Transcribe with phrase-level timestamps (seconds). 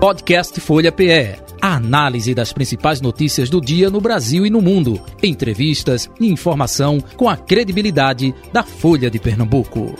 [0.00, 1.36] Podcast Folha PE.
[1.60, 4.98] A análise das principais notícias do dia no Brasil e no mundo.
[5.22, 9.94] Entrevistas e informação com a credibilidade da Folha de Pernambuco.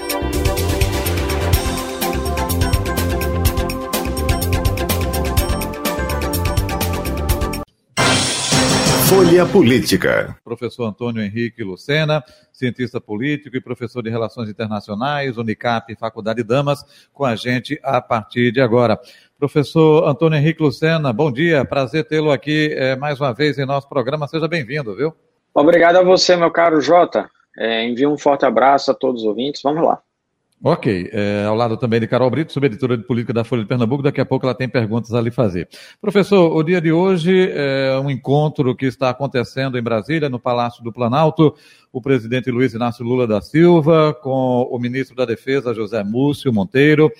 [9.06, 10.36] Folha Política.
[10.44, 12.22] Professor Antônio Henrique Lucena,
[12.52, 18.52] cientista político e professor de Relações Internacionais, Unicap, Faculdade Damas, com a gente a partir
[18.52, 18.98] de agora.
[19.40, 23.88] Professor Antônio Henrique Lucena, bom dia, prazer tê-lo aqui é, mais uma vez em nosso
[23.88, 25.14] programa, seja bem-vindo, viu?
[25.54, 27.26] Obrigado a você, meu caro Jota.
[27.56, 29.98] É, envio um forte abraço a todos os ouvintes, vamos lá.
[30.62, 34.02] Ok, é, ao lado também de Carol Brito, subeditora de política da Folha de Pernambuco,
[34.02, 35.66] daqui a pouco ela tem perguntas a lhe fazer.
[36.02, 40.84] Professor, o dia de hoje é um encontro que está acontecendo em Brasília, no Palácio
[40.84, 41.54] do Planalto,
[41.90, 47.10] o presidente Luiz Inácio Lula da Silva, com o ministro da Defesa, José Múcio Monteiro,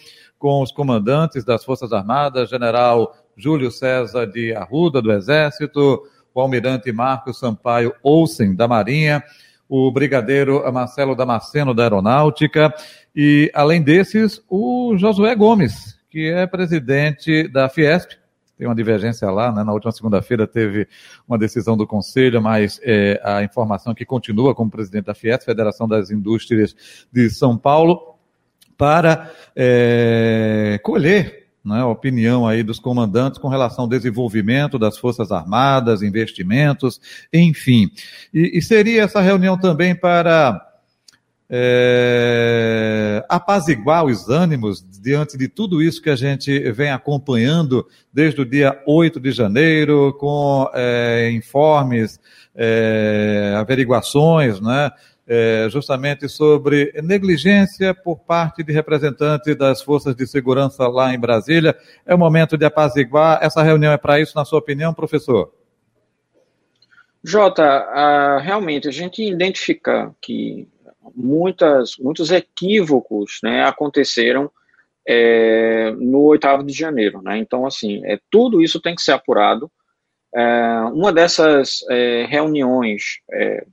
[0.40, 6.02] com os comandantes das Forças Armadas, general Júlio César de Arruda, do Exército,
[6.34, 9.22] o almirante Marcos Sampaio Olsen, da Marinha,
[9.68, 12.74] o brigadeiro Marcelo Damasceno, da Aeronáutica,
[13.14, 18.12] e, além desses, o Josué Gomes, que é presidente da Fiesp,
[18.56, 19.62] tem uma divergência lá, né?
[19.62, 20.88] na última segunda-feira teve
[21.28, 25.44] uma decisão do Conselho, mas é, a informação é que continua como presidente da Fiesp,
[25.44, 26.74] Federação das Indústrias
[27.12, 28.09] de São Paulo,
[28.80, 35.30] para é, colher né, a opinião aí dos comandantes com relação ao desenvolvimento das Forças
[35.30, 36.98] Armadas, investimentos,
[37.30, 37.90] enfim.
[38.32, 40.66] E, e seria essa reunião também para
[41.50, 48.46] é, apaziguar os ânimos diante de tudo isso que a gente vem acompanhando desde o
[48.46, 52.18] dia 8 de janeiro, com é, informes,
[52.54, 54.90] é, averiguações, né,
[55.32, 61.76] é, justamente sobre negligência por parte de representantes das forças de segurança lá em Brasília.
[62.04, 63.38] É o momento de apaziguar.
[63.40, 65.54] Essa reunião é para isso, na sua opinião, professor?
[67.22, 70.66] Jota, realmente a gente identifica que
[71.14, 74.50] muitas, muitos equívocos né, aconteceram
[75.06, 77.22] é, no 8 de janeiro.
[77.22, 77.38] Né?
[77.38, 79.70] Então, assim, é, tudo isso tem que ser apurado.
[80.34, 83.64] É, uma dessas é, reuniões é,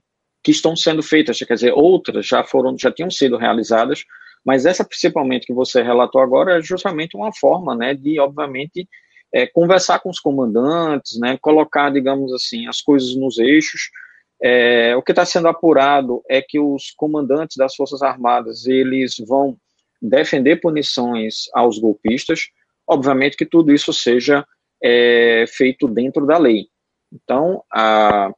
[0.42, 4.04] que estão sendo feitas, quer dizer, outras já foram, já tinham sido realizadas,
[4.44, 8.88] mas essa principalmente que você relatou agora é justamente uma forma, né, de obviamente
[9.32, 13.90] é, conversar com os comandantes, né, colocar, digamos assim, as coisas nos eixos.
[14.40, 19.56] É, o que está sendo apurado é que os comandantes das forças armadas eles vão
[20.00, 22.48] defender punições aos golpistas.
[22.86, 24.46] Obviamente que tudo isso seja
[24.82, 26.68] é, feito dentro da lei.
[27.12, 28.30] Então, a,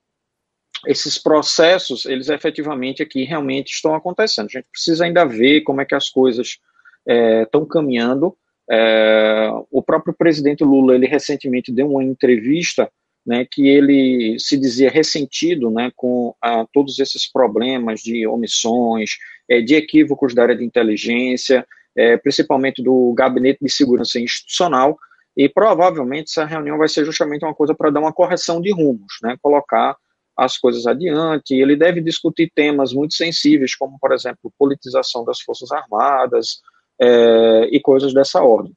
[0.86, 4.46] esses processos, eles efetivamente aqui realmente estão acontecendo.
[4.46, 6.58] A gente precisa ainda ver como é que as coisas
[7.06, 8.36] estão é, caminhando.
[8.70, 12.90] É, o próprio presidente Lula, ele recentemente deu uma entrevista
[13.26, 19.10] né, que ele se dizia ressentido né, com a, todos esses problemas de omissões,
[19.48, 24.96] é, de equívocos da área de inteligência, é, principalmente do Gabinete de Segurança Institucional,
[25.36, 29.14] e provavelmente essa reunião vai ser justamente uma coisa para dar uma correção de rumos,
[29.22, 29.96] né, colocar
[30.40, 31.54] as coisas adiante.
[31.54, 36.60] Ele deve discutir temas muito sensíveis, como, por exemplo, politização das Forças Armadas
[36.98, 38.72] é, e coisas dessa ordem.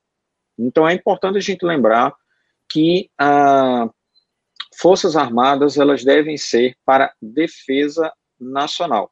[0.59, 2.13] Então, é importante a gente lembrar
[2.69, 3.89] que a
[4.77, 9.09] Forças Armadas elas devem ser para defesa nacional.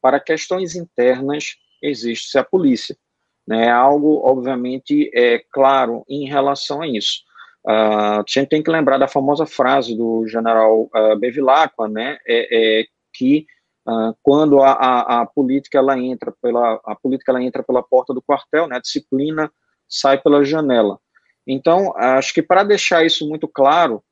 [0.00, 2.96] Para questões internas, existe a polícia.
[3.44, 3.68] Né?
[3.68, 7.22] Algo, obviamente, é claro em relação a isso.
[7.66, 12.80] Uh, a gente tem que lembrar da famosa frase do general uh, Bevilacqua, né, é,
[12.80, 13.46] é que
[13.86, 18.14] uh, quando a, a, a, política ela entra pela a política ela entra pela porta
[18.14, 19.52] do quartel, né, a disciplina
[19.86, 20.98] sai pela janela.
[21.46, 24.02] Então, acho que para deixar isso muito claro,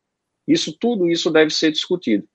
[0.47, 2.27] isso tudo isso deve ser discutido.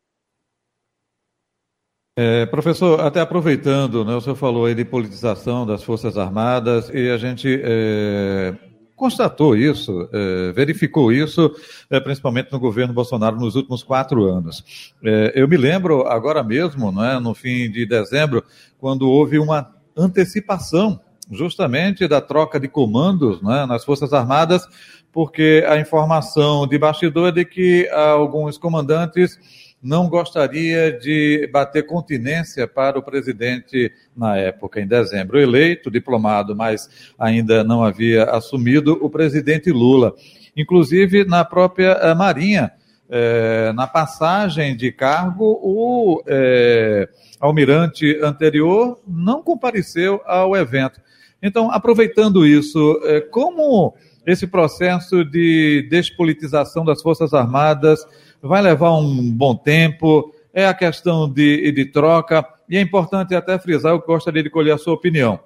[2.17, 7.09] É, professor, até aproveitando, né, o senhor falou aí de politização das Forças Armadas e
[7.09, 8.55] a gente é,
[8.95, 11.51] constatou isso, é, verificou isso,
[11.89, 14.93] é, principalmente no governo Bolsonaro nos últimos quatro anos.
[15.03, 18.43] É, eu me lembro agora mesmo, né, no fim de dezembro,
[18.77, 20.99] quando houve uma antecipação
[21.31, 24.67] justamente da troca de comandos né, nas Forças Armadas
[25.13, 29.39] porque a informação de bastidor é de que alguns comandantes
[29.83, 36.89] não gostaria de bater continência para o presidente na época, em dezembro, eleito, diplomado, mas
[37.19, 40.13] ainda não havia assumido o presidente Lula.
[40.55, 42.71] Inclusive na própria eh, Marinha,
[43.09, 47.07] é, na passagem de cargo, o é,
[47.39, 51.01] almirante anterior não compareceu ao evento.
[51.41, 52.99] Então, aproveitando isso,
[53.29, 53.93] como
[54.25, 58.05] esse processo de despolitização das Forças Armadas
[58.47, 63.57] vai levar um bom tempo, é a questão de, de troca, e é importante até
[63.57, 65.39] frisar, eu gostaria de colher a sua opinião.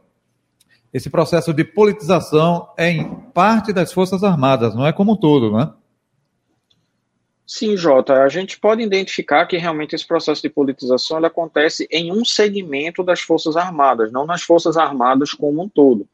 [0.93, 5.51] Esse processo de politização é em parte das Forças Armadas, não é como um todo,
[5.51, 5.73] não é?
[7.45, 12.25] Sim, Jota, a gente pode identificar que realmente esse processo de politização acontece em um
[12.25, 16.05] segmento das Forças Armadas, não nas Forças Armadas como um todo.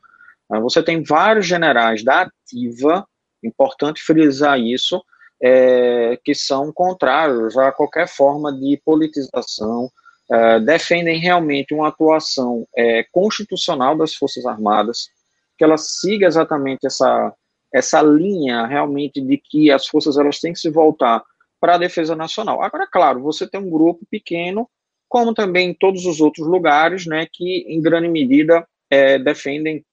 [0.62, 3.08] Você tem vários generais da ativa,
[3.44, 5.04] importante frisar isso,
[5.44, 9.92] é, que são contrários a qualquer forma de politização,
[10.32, 15.10] é, defendem realmente uma atuação é, constitucional das Forças Armadas,
[15.58, 17.34] que ela siga exatamente essa,
[17.74, 21.22] essa linha realmente de que as forças elas têm que se voltar
[21.60, 22.64] para a defesa nacional.
[22.64, 24.70] Agora, claro, você tem um grupo pequeno,
[25.10, 29.86] como também em todos os outros lugares, né, que em grande medida é, defendem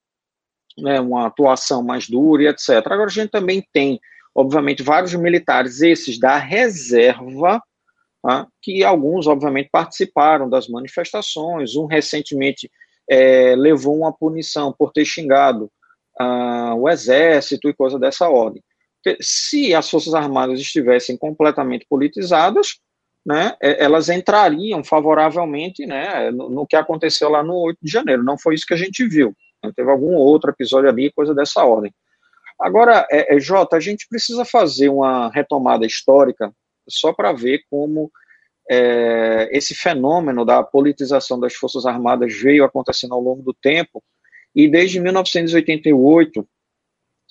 [0.79, 2.71] né, uma atuação mais dura e etc.
[2.87, 4.01] Agora, a gente também tem,
[4.35, 7.63] obviamente, vários militares, esses da reserva,
[8.23, 11.77] tá, que alguns, obviamente, participaram das manifestações.
[11.77, 12.71] Um recentemente
[13.09, 15.71] é, levou uma punição por ter xingado
[16.19, 18.63] ah, o exército e coisa dessa ordem.
[19.21, 22.79] Se as Forças Armadas estivessem completamente politizadas,
[23.25, 28.23] né, é, elas entrariam favoravelmente né, no, no que aconteceu lá no 8 de janeiro.
[28.23, 29.35] Não foi isso que a gente viu.
[29.75, 31.93] Teve algum outro episódio ali, coisa dessa ordem.
[32.61, 36.53] Agora, é, é, Jota, a gente precisa fazer uma retomada histórica
[36.89, 38.11] só para ver como
[38.71, 44.03] é, esse fenômeno da politização das Forças Armadas veio acontecendo ao longo do tempo,
[44.55, 46.47] e desde 1988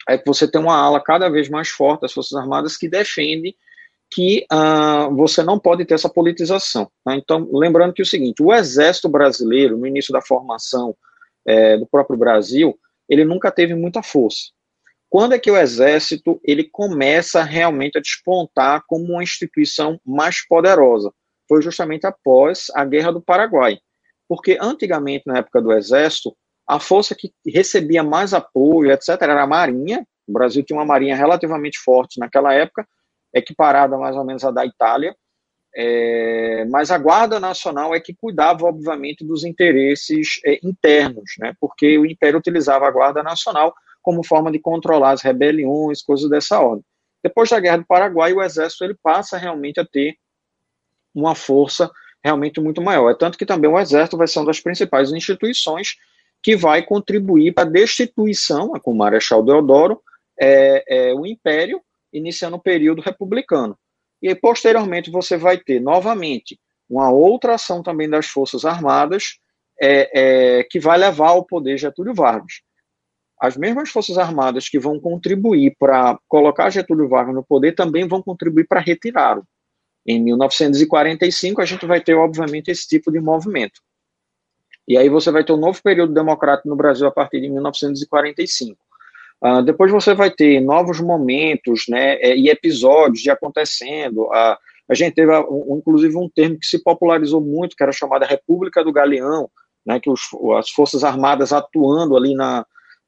[0.08, 3.56] é que você tem uma ala cada vez mais forte das Forças Armadas que defende
[4.12, 6.90] que uh, você não pode ter essa politização.
[7.04, 7.16] Tá?
[7.16, 10.96] Então, lembrando que é o seguinte, o Exército Brasileiro, no início da formação
[11.46, 12.78] é, do próprio Brasil,
[13.08, 14.50] ele nunca teve muita força.
[15.10, 21.12] Quando é que o Exército ele começa realmente a despontar como uma instituição mais poderosa?
[21.48, 23.80] Foi justamente após a Guerra do Paraguai.
[24.28, 26.36] Porque antigamente, na época do Exército,
[26.68, 30.06] a força que recebia mais apoio, etc., era a Marinha.
[30.28, 32.88] O Brasil tinha uma marinha relativamente forte naquela época,
[33.34, 35.16] equiparada mais ou menos à da Itália,
[35.76, 41.98] é, mas a Guarda Nacional é que cuidava, obviamente, dos interesses é, internos, né, porque
[41.98, 46.84] o Império utilizava a Guarda Nacional como forma de controlar as rebeliões, coisas dessa ordem.
[47.24, 50.16] Depois da Guerra do Paraguai, o Exército ele passa realmente a ter
[51.14, 51.92] uma força
[52.24, 53.10] realmente muito maior.
[53.10, 55.96] É tanto que também o Exército vai ser uma das principais instituições
[56.42, 60.02] que vai contribuir para a destituição, com o Marechal Deodoro,
[60.40, 61.82] é, é, o Império,
[62.14, 63.78] iniciando o período republicano.
[64.22, 66.60] E posteriormente você vai ter novamente
[66.90, 69.38] uma outra ação também das Forças Armadas
[69.80, 72.62] é, é, que vai levar ao poder Getúlio Vargas.
[73.40, 78.22] As mesmas Forças Armadas que vão contribuir para colocar Getúlio Vargas no poder também vão
[78.22, 79.46] contribuir para retirá-lo.
[80.06, 83.80] Em 1945, a gente vai ter, obviamente, esse tipo de movimento.
[84.88, 88.78] E aí você vai ter um novo período democrático no Brasil a partir de 1945.
[89.42, 94.24] Uh, depois você vai ter novos momentos né, é, e episódios de acontecendo.
[94.24, 94.58] Uh,
[94.90, 98.84] a gente teve, um, inclusive, um termo que se popularizou muito, que era chamada República
[98.84, 99.50] do Galeão,
[99.86, 100.22] né, que os,
[100.58, 102.66] as Forças Armadas atuando ali na,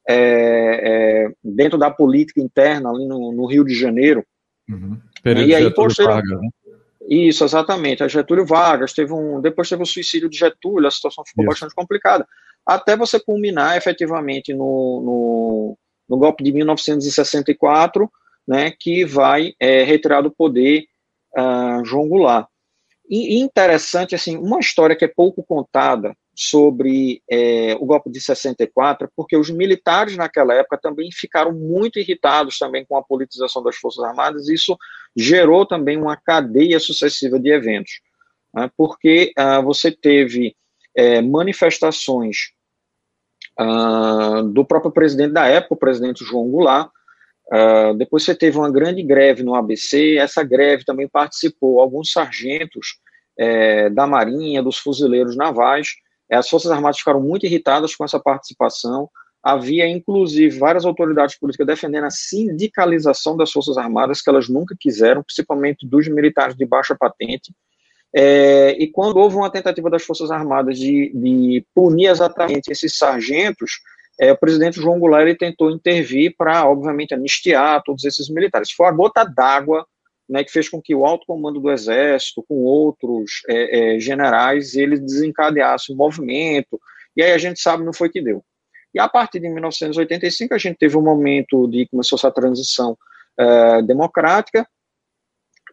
[0.08, 4.26] é, é, dentro da política interna, ali no, no Rio de Janeiro.
[4.70, 5.00] Uhum.
[5.26, 6.14] E aí, posterior...
[6.14, 6.50] Vargas, né?
[7.10, 8.04] Isso, exatamente.
[8.04, 9.42] A Getúlio Vargas teve um.
[9.42, 11.50] Depois teve o suicídio de Getúlio, a situação ficou Isso.
[11.50, 12.28] bastante complicada.
[12.66, 15.78] Até você culminar efetivamente no, no
[16.12, 18.12] no golpe de 1964,
[18.46, 20.84] né, que vai é, retirar do poder
[21.38, 22.48] uh, João Goulart.
[23.10, 29.10] E, interessante, assim, uma história que é pouco contada sobre é, o golpe de 64,
[29.16, 34.04] porque os militares naquela época também ficaram muito irritados também com a politização das Forças
[34.04, 34.78] Armadas, e isso
[35.16, 38.00] gerou também uma cadeia sucessiva de eventos,
[38.54, 40.56] né, porque uh, você teve
[40.96, 42.52] é, manifestações
[43.60, 46.90] uh, do próprio presidente da época, o presidente João Goulart.
[47.48, 53.00] Uh, depois você teve uma grande greve no ABC, essa greve também participou alguns sargentos
[53.38, 55.90] é, da Marinha, dos fuzileiros navais.
[56.32, 59.10] É, as Forças Armadas ficaram muito irritadas com essa participação.
[59.44, 65.24] Havia, inclusive, várias autoridades políticas defendendo a sindicalização das Forças Armadas, que elas nunca quiseram,
[65.24, 67.54] principalmente dos militares de baixa patente.
[68.16, 73.80] É, e quando houve uma tentativa das Forças Armadas de, de punir exatamente esses sargentos,
[74.20, 78.72] é, o presidente João Goulart ele tentou intervir para, obviamente, anistiar todos esses militares.
[78.72, 79.86] Foi a gota d'água
[80.32, 84.76] né, que fez com que o alto comando do Exército, com outros é, é, generais,
[84.76, 86.80] eles desencadeassem o movimento,
[87.18, 88.42] e aí a gente sabe não foi que deu.
[88.94, 92.98] E a partir de 1985 a gente teve um momento de começou essa transição
[93.38, 94.66] uh, democrática,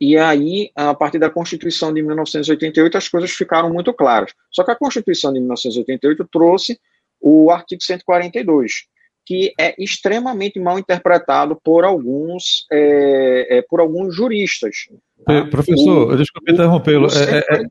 [0.00, 4.33] e aí, a partir da Constituição de 1988, as coisas ficaram muito claras.
[4.49, 6.81] Só que a Constituição de 1988 trouxe
[7.21, 8.73] o artigo 142,
[9.29, 14.75] que é extremamente mal interpretado por alguns, é, é, por alguns juristas.
[15.23, 15.45] Tá?
[15.45, 17.09] Professor, o, desculpe interrompê-lo.
[17.09, 17.63] É, é,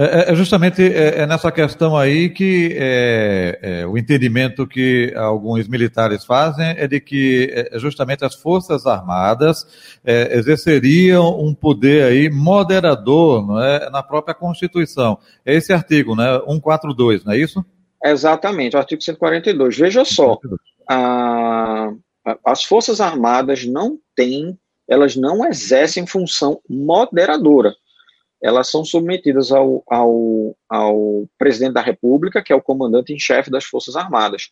[0.00, 5.66] é, é, justamente é, é, nessa questão aí que é, é, o entendimento que alguns
[5.66, 9.66] militares fazem é de que é, justamente as Forças Armadas
[10.04, 15.18] é, exerceriam um poder aí moderador não é, na própria Constituição.
[15.44, 17.66] É esse artigo, né, 142, não é isso?
[18.04, 19.76] Exatamente, o artigo 142.
[19.76, 20.38] Veja só,
[20.88, 21.92] a,
[22.44, 27.74] as Forças Armadas não têm, elas não exercem função moderadora
[28.42, 33.50] elas são submetidas ao, ao, ao presidente da República, que é o comandante em chefe
[33.50, 34.50] das Forças Armadas.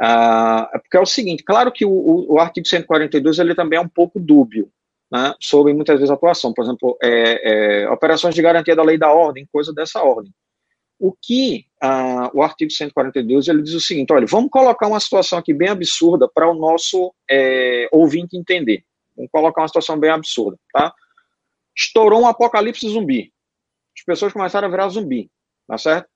[0.00, 3.78] Ah, é porque é o seguinte, claro que o, o, o, artigo 142 ele também
[3.78, 4.70] é um pouco dúbio,
[5.10, 8.98] né, sobre muitas vezes a atuação, por exemplo, é, é, operações de garantia da lei
[8.98, 10.32] da ordem, coisa dessa ordem.
[11.04, 15.36] O que ah, o artigo 142 ele diz o seguinte: olha, vamos colocar uma situação
[15.36, 18.84] aqui bem absurda para o nosso é, ouvinte entender.
[19.16, 20.94] Vamos colocar uma situação bem absurda, tá?
[21.76, 23.32] estourou um apocalipse zumbi.
[23.98, 25.28] As pessoas começaram a virar zumbi,
[25.66, 26.08] tá certo?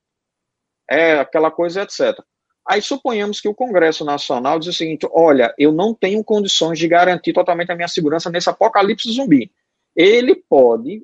[0.88, 2.16] É aquela coisa, etc.
[2.64, 6.86] Aí suponhamos que o Congresso Nacional diz o seguinte: olha, eu não tenho condições de
[6.86, 9.50] garantir totalmente a minha segurança nesse apocalipse zumbi.
[9.96, 11.02] Ele pode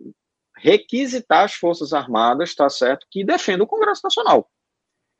[0.62, 4.48] requisitar as Forças Armadas, tá certo, que defendam o Congresso Nacional.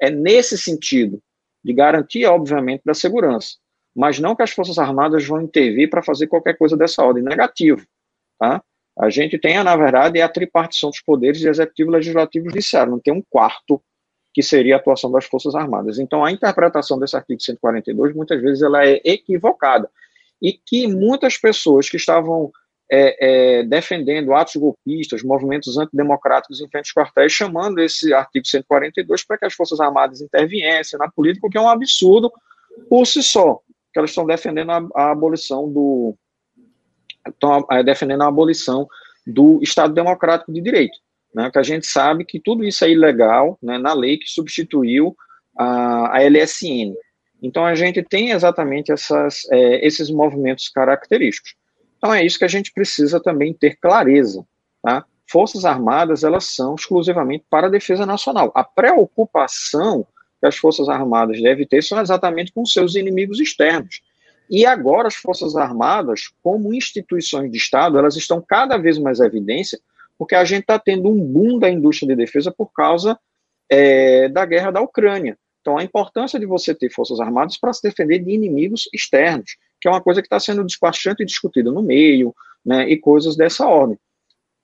[0.01, 1.21] É nesse sentido,
[1.65, 3.57] de garantia, obviamente, da segurança.
[3.95, 7.23] Mas não que as Forças Armadas vão intervir para fazer qualquer coisa dessa ordem.
[7.23, 7.85] Negativo.
[8.39, 8.63] Tá?
[8.99, 13.01] A gente tem, na verdade, a tripartição dos poderes de executivo, legislativo e judiciário, não
[13.01, 13.83] tem um quarto
[14.33, 15.99] que seria a atuação das Forças Armadas.
[15.99, 19.91] Então, a interpretação desse artigo 142, muitas vezes, ela é equivocada.
[20.41, 22.51] E que muitas pessoas que estavam
[22.95, 23.17] é,
[23.61, 29.39] é, defendendo atos golpistas, movimentos antidemocráticos em frente aos quartéis, chamando esse artigo 142 para
[29.39, 32.31] que as Forças Armadas interviessem na política, o que é um absurdo
[32.91, 33.61] por si só,
[33.93, 36.15] que elas estão defendendo a, a abolição do,
[37.27, 38.87] estão é, defendendo a abolição
[39.27, 40.99] do Estado Democrático de Direito,
[41.35, 45.17] né, que a gente sabe que tudo isso é ilegal né, na lei que substituiu
[45.57, 46.95] a, a LSN.
[47.43, 51.55] Então a gente tem exatamente essas, é, esses movimentos característicos.
[52.03, 54.45] Então é isso que a gente precisa também ter clareza.
[54.83, 55.05] Tá?
[55.31, 58.51] Forças Armadas elas são exclusivamente para a defesa nacional.
[58.57, 60.05] A preocupação
[60.41, 64.01] que as Forças Armadas devem ter são exatamente com seus inimigos externos.
[64.51, 69.25] E agora as Forças Armadas, como instituições de Estado, elas estão cada vez mais em
[69.25, 69.79] evidência,
[70.19, 73.17] porque a gente está tendo um boom da indústria de defesa por causa
[73.71, 75.39] é, da guerra da Ucrânia.
[75.61, 79.89] Então, a importância de você ter Forças Armadas para se defender de inimigos externos, que
[79.89, 82.33] é uma coisa que está sendo bastante discutida no meio,
[82.65, 83.99] né, e coisas dessa ordem.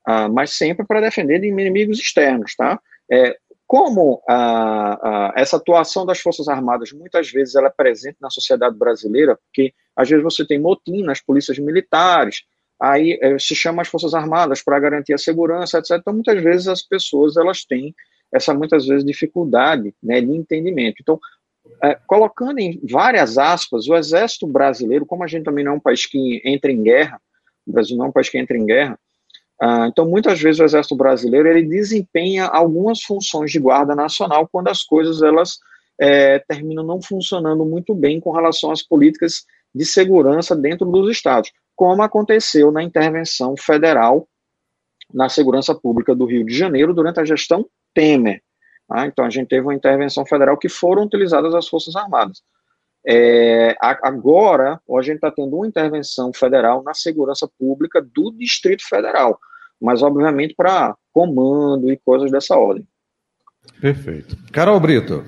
[0.07, 2.81] Ah, mas sempre para defender de inimigos externos, tá?
[3.11, 8.31] É, como a, a, essa atuação das Forças Armadas muitas vezes ela é presente na
[8.31, 12.45] sociedade brasileira, porque às vezes você tem motim nas polícias militares,
[12.81, 15.99] aí é, se chama as Forças Armadas para garantir a segurança, etc.
[15.99, 17.95] Então, muitas vezes as pessoas elas têm
[18.33, 20.97] essa, muitas vezes, dificuldade né, de entendimento.
[21.01, 21.19] Então,
[21.82, 25.80] é, colocando em várias aspas, o Exército Brasileiro, como a gente também não é um
[25.80, 27.20] país que entra em guerra,
[27.66, 28.99] o Brasil não é um país que entra em guerra,
[29.61, 34.68] ah, então, muitas vezes o Exército Brasileiro ele desempenha algumas funções de guarda nacional quando
[34.68, 35.58] as coisas elas
[36.00, 39.44] é, terminam não funcionando muito bem com relação às políticas
[39.75, 44.28] de segurança dentro dos estados, como aconteceu na intervenção federal
[45.12, 48.42] na segurança pública do Rio de Janeiro durante a gestão Temer.
[48.88, 49.07] Tá?
[49.07, 52.42] Então, a gente teve uma intervenção federal que foram utilizadas as Forças Armadas.
[53.07, 59.38] É, agora, a gente está tendo uma intervenção federal na segurança pública do Distrito Federal,
[59.80, 62.87] mas obviamente para comando e coisas dessa ordem.
[63.80, 64.37] Perfeito.
[64.52, 65.25] Carol Brito.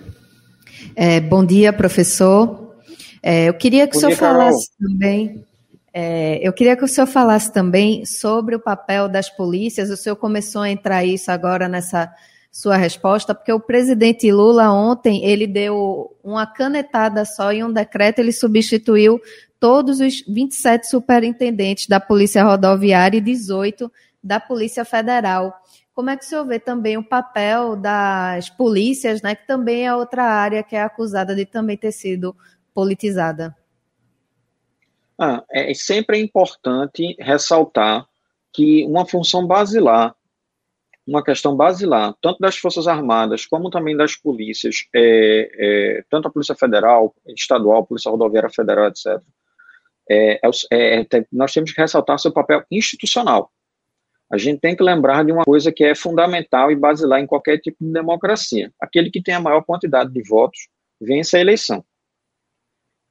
[0.96, 2.74] É, bom dia, professor.
[3.22, 4.92] É, eu queria que bom o senhor dia, falasse Carol.
[4.92, 5.44] também.
[5.92, 9.90] É, eu queria que o senhor falasse também sobre o papel das polícias.
[9.90, 12.12] O senhor começou a entrar isso agora nessa
[12.50, 18.18] sua resposta, porque o presidente Lula ontem ele deu uma canetada só em um decreto,
[18.18, 19.20] ele substituiu
[19.60, 23.90] todos os 27 superintendentes da Polícia Rodoviária e 18
[24.22, 25.54] da Polícia Federal.
[25.94, 29.94] Como é que o senhor vê também o papel das polícias, né, que também é
[29.94, 32.34] outra área que é acusada de também ter sido
[32.74, 33.54] politizada?
[35.18, 38.06] Ah, é sempre importante ressaltar
[38.52, 40.16] que uma função basilar
[41.10, 45.50] uma questão basilar, tanto das Forças Armadas como também das polícias, é,
[45.98, 49.20] é, tanto a Polícia Federal, Estadual, Polícia Rodoviária Federal, etc.
[50.08, 50.40] É,
[50.72, 53.50] é, é nós temos que ressaltar seu papel institucional.
[54.32, 57.58] A gente tem que lembrar de uma coisa que é fundamental e basilar em qualquer
[57.58, 60.68] tipo de democracia: aquele que tem a maior quantidade de votos
[61.00, 61.84] vence a eleição.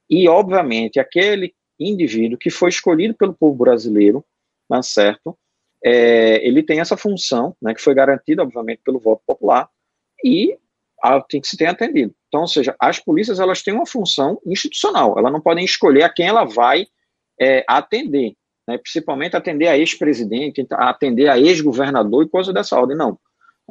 [0.10, 4.24] E, obviamente, aquele indivíduo que foi escolhido pelo povo brasileiro,
[4.70, 5.38] tá certo?
[5.84, 9.70] É, ele tem essa função, né, que foi garantida, obviamente, pelo voto popular,
[10.24, 10.58] e
[11.02, 12.14] a, tem que se ter atendido.
[12.28, 16.10] Então, ou seja, as polícias elas têm uma função institucional, elas não podem escolher a
[16.10, 16.88] quem ela vai
[17.40, 18.34] é, atender,
[18.68, 23.18] né, principalmente atender a ex-presidente, atender a ex-governador e coisa dessa ordem, não.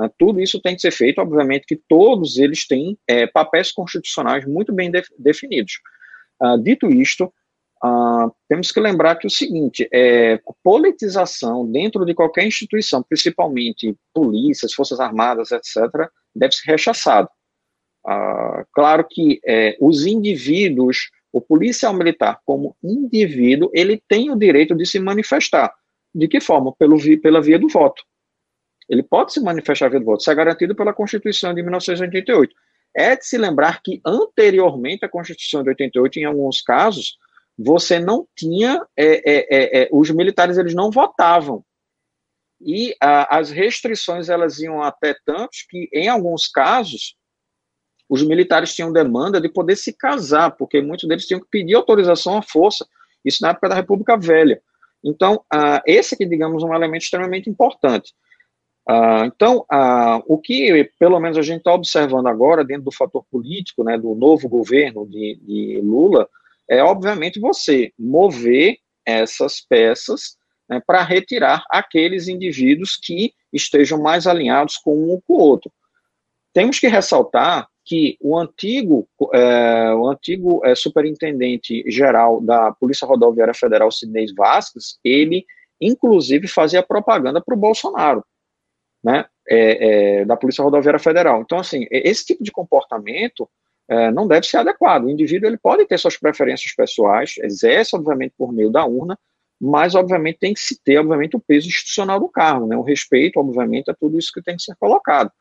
[0.00, 4.46] É, tudo isso tem que ser feito, obviamente que todos eles têm é, papéis constitucionais
[4.46, 5.74] muito bem de, definidos.
[6.40, 7.32] Uh, dito isto,
[7.84, 13.96] Uh, temos que lembrar que o seguinte, é, a politização dentro de qualquer instituição, principalmente
[14.12, 17.28] polícias, forças armadas, etc., deve ser rechaçado.
[18.04, 24.74] Uh, claro que é, os indivíduos, o policial militar como indivíduo, ele tem o direito
[24.74, 25.72] de se manifestar.
[26.12, 26.74] De que forma?
[26.76, 28.02] Pelo, pela via do voto.
[28.88, 30.20] Ele pode se manifestar via do voto.
[30.20, 32.54] Isso é garantido pela Constituição de 1988.
[32.96, 37.18] É de se lembrar que anteriormente à Constituição de 88, em alguns casos,
[37.58, 41.64] você não tinha, é, é, é, é, os militares eles não votavam.
[42.60, 47.16] E a, as restrições elas iam até tantos que, em alguns casos,
[48.08, 52.38] os militares tinham demanda de poder se casar, porque muitos deles tinham que pedir autorização
[52.38, 52.86] à força,
[53.24, 54.62] isso na época da República Velha.
[55.04, 58.14] Então, uh, esse aqui, digamos, é um elemento extremamente importante.
[59.26, 59.66] Então,
[60.26, 64.14] o que, pelo menos, a gente está observando agora, dentro do fator político, né, do
[64.14, 66.26] novo governo de, de Lula,
[66.68, 70.36] é, obviamente, você mover essas peças
[70.68, 75.72] né, para retirar aqueles indivíduos que estejam mais alinhados com um ou com o outro.
[76.52, 83.54] Temos que ressaltar que o antigo, é, o antigo é, superintendente geral da Polícia Rodoviária
[83.54, 85.46] Federal, Sidney Vasquez, ele,
[85.80, 88.22] inclusive, fazia propaganda para o Bolsonaro,
[89.02, 91.40] né, é, é, da Polícia Rodoviária Federal.
[91.40, 93.48] Então, assim, esse tipo de comportamento
[93.88, 95.04] é, não deve ser adequado.
[95.04, 99.18] O indivíduo ele pode ter suas preferências pessoais, exerce, obviamente, por meio da urna,
[99.60, 102.76] mas, obviamente, tem que se ter, obviamente, o peso institucional do cargo, né?
[102.76, 105.32] o respeito, obviamente, a tudo isso que tem que ser colocado.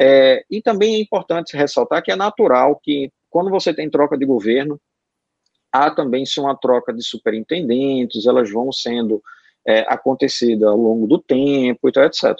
[0.00, 4.24] É, e também é importante ressaltar que é natural que, quando você tem troca de
[4.24, 4.80] governo,
[5.72, 9.22] há também se uma troca de superintendentes, elas vão sendo
[9.66, 12.36] é, acontecida ao longo do tempo, então, etc.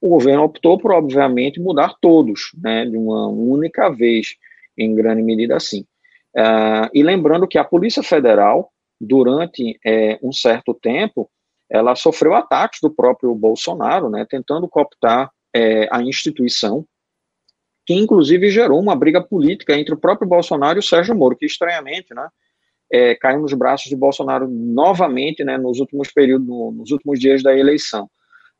[0.00, 4.36] O governo optou por, obviamente, mudar todos, né, de uma única vez
[4.78, 5.84] em grande medida assim.
[6.36, 11.30] Uh, e lembrando que a Polícia Federal, durante é, um certo tempo,
[11.70, 16.84] ela sofreu ataques do próprio Bolsonaro, né, tentando cooptar é, a instituição,
[17.86, 21.46] que inclusive gerou uma briga política entre o próprio Bolsonaro e o Sérgio Moro, que
[21.46, 22.28] estranhamente, né,
[22.90, 27.42] é, caiu nos braços de Bolsonaro novamente, né, nos últimos períodos, no, nos últimos dias
[27.42, 28.08] da eleição.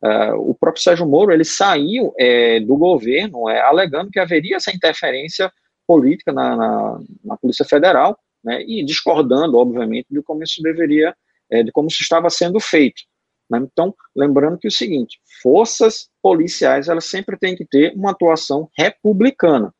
[0.01, 4.71] Uh, o próprio Sérgio Moro ele saiu é, do governo é, alegando que haveria essa
[4.71, 5.51] interferência
[5.89, 11.15] política na, na, na Polícia Federal, né, e discordando, obviamente, de como isso deveria,
[11.49, 13.01] é, de como isso estava sendo feito.
[13.49, 13.57] Né?
[13.59, 18.69] Então, lembrando que é o seguinte, forças policiais, elas sempre têm que ter uma atuação
[18.77, 19.73] republicana.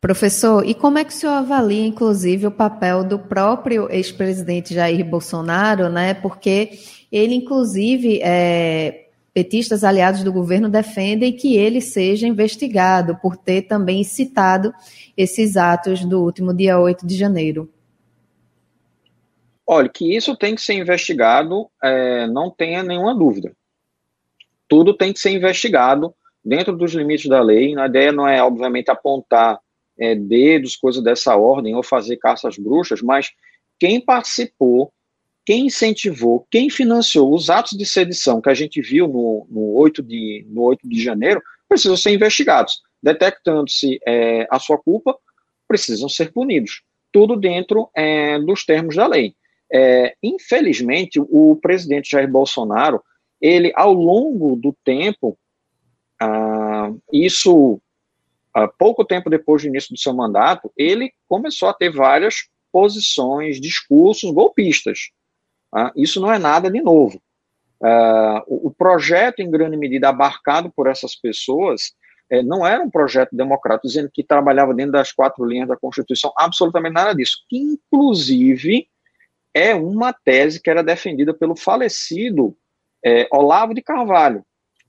[0.00, 5.04] Professor, e como é que o senhor avalia, inclusive, o papel do próprio ex-presidente Jair
[5.04, 6.14] Bolsonaro, né?
[6.14, 6.70] Porque
[7.12, 9.09] ele, inclusive, é,
[9.40, 14.70] petistas aliados do governo defendem que ele seja investigado por ter também citado
[15.16, 17.72] esses atos do último dia 8 de janeiro.
[19.66, 23.50] Olha, que isso tem que ser investigado, é, não tenha nenhuma dúvida.
[24.68, 27.74] Tudo tem que ser investigado dentro dos limites da lei.
[27.78, 29.58] A ideia não é, obviamente, apontar
[29.98, 33.30] é, dedos, coisas dessa ordem, ou fazer caças bruxas, mas
[33.78, 34.92] quem participou
[35.50, 40.00] quem incentivou, quem financiou os atos de sedição que a gente viu no, no, 8,
[40.00, 42.80] de, no 8 de janeiro, precisam ser investigados.
[43.02, 45.18] Detectando-se é, a sua culpa,
[45.66, 46.82] precisam ser punidos.
[47.10, 49.34] Tudo dentro é, dos termos da lei.
[49.72, 53.02] É, infelizmente, o presidente Jair Bolsonaro,
[53.40, 55.36] ele, ao longo do tempo,
[56.22, 57.82] ah, isso
[58.54, 63.60] ah, pouco tempo depois do início do seu mandato, ele começou a ter várias posições,
[63.60, 65.10] discursos golpistas.
[65.72, 67.20] Ah, isso não é nada de novo.
[67.82, 71.94] Ah, o, projeto, em grande medida, abarcado por essas pessoas,
[72.30, 76.32] é, não era um projeto democrático, dizendo que trabalhava dentro das quatro linhas da Constituição,
[76.36, 77.38] absolutamente nada disso.
[77.50, 78.86] Inclusive,
[79.52, 82.56] é uma tese que era defendida pelo falecido
[83.04, 84.44] é, Olavo de Carvalho.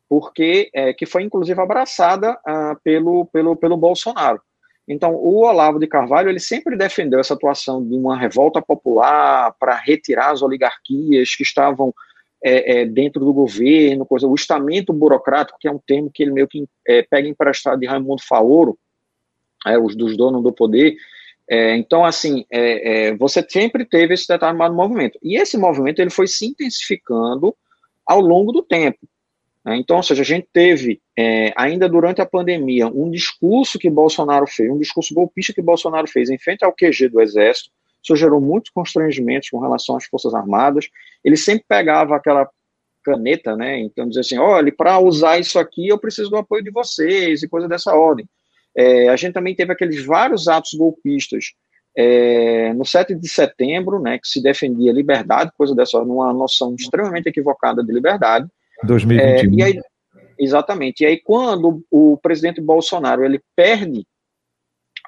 [0.07, 4.41] porque é, que foi inclusive abraçada ah, pelo, pelo, pelo Bolsonaro.
[4.87, 9.75] Então, o Olavo de Carvalho ele sempre defendeu essa atuação de uma revolta popular para
[9.75, 11.93] retirar as oligarquias que estavam
[12.43, 16.31] é, é, dentro do governo, coisa, o estamento burocrático, que é um termo que ele
[16.31, 18.77] meio que é, pega emprestado de Raimundo Faoro,
[19.65, 20.95] é, os dos donos do poder.
[21.47, 25.19] É, então, assim, é, você sempre teve esse determinado movimento.
[25.21, 27.55] E esse movimento ele foi se intensificando
[28.05, 28.99] ao longo do tempo.
[29.65, 29.77] Né?
[29.77, 34.47] Então, ou seja, a gente teve, é, ainda durante a pandemia, um discurso que Bolsonaro
[34.47, 37.69] fez, um discurso golpista que Bolsonaro fez em frente ao QG do Exército,
[38.03, 40.87] isso gerou muitos constrangimentos com relação às Forças Armadas.
[41.23, 42.49] Ele sempre pegava aquela
[43.03, 43.79] caneta, né?
[43.79, 47.47] Então, dizer assim: olha, para usar isso aqui eu preciso do apoio de vocês e
[47.47, 48.27] coisa dessa ordem.
[48.75, 51.53] É, a gente também teve aqueles vários atos golpistas
[51.95, 57.27] é, no 7 de setembro, né, que se defendia liberdade, coisa dessa, uma noção extremamente
[57.27, 58.47] equivocada de liberdade.
[58.83, 59.23] 2021.
[59.23, 59.81] É, e aí,
[60.37, 61.03] exatamente.
[61.03, 64.05] E aí, quando o presidente Bolsonaro ele perde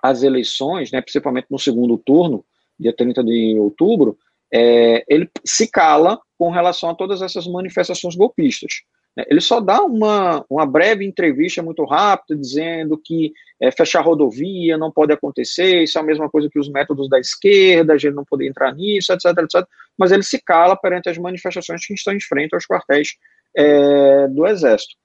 [0.01, 2.45] as eleições, né, principalmente no segundo turno,
[2.79, 4.17] dia 30 de outubro,
[4.53, 8.81] é, ele se cala com relação a todas essas manifestações golpistas.
[9.15, 9.23] Né?
[9.27, 14.91] Ele só dá uma, uma breve entrevista muito rápida, dizendo que é, fechar rodovia não
[14.91, 18.25] pode acontecer, isso é a mesma coisa que os métodos da esquerda, a gente não
[18.25, 19.67] pode entrar nisso, etc, etc.
[19.97, 23.15] Mas ele se cala perante as manifestações que estão em frente aos quartéis
[23.55, 24.95] é, do Exército.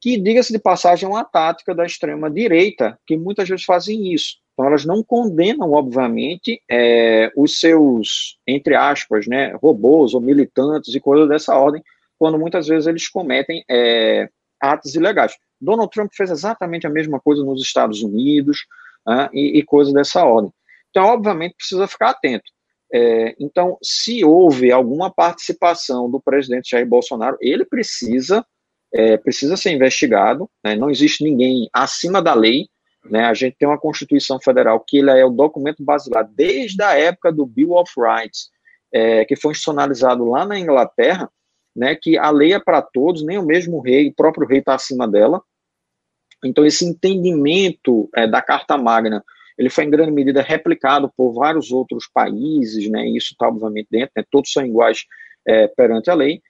[0.00, 4.36] Que, diga-se de passagem, é uma tática da extrema-direita, que muitas vezes fazem isso.
[4.52, 11.00] Então, elas não condenam, obviamente, é, os seus, entre aspas, né, robôs ou militantes e
[11.00, 11.82] coisas dessa ordem,
[12.18, 14.28] quando muitas vezes eles cometem é,
[14.60, 15.34] atos ilegais.
[15.60, 18.66] Donald Trump fez exatamente a mesma coisa nos Estados Unidos
[19.32, 20.52] e, e coisas dessa ordem.
[20.90, 22.44] Então, obviamente, precisa ficar atento.
[22.96, 28.46] É, então, se houve alguma participação do presidente Jair Bolsonaro, ele precisa
[28.94, 30.48] é, precisa ser investigado.
[30.64, 32.68] Né, não existe ninguém acima da lei.
[33.04, 36.96] Né, a gente tem uma Constituição Federal que ele é o documento basilar desde a
[36.96, 38.48] época do Bill of Rights,
[38.92, 41.28] é, que foi institucionalizado lá na Inglaterra,
[41.74, 44.76] né, que a lei é para todos, nem o mesmo rei, o próprio rei está
[44.76, 45.42] acima dela.
[46.44, 49.24] Então, esse entendimento é, da Carta Magna,
[49.58, 54.12] ele foi em grande medida replicado por vários outros países, né, isso está obviamente dentro,
[54.16, 55.04] né, todos são iguais
[55.46, 56.40] é, perante a lei,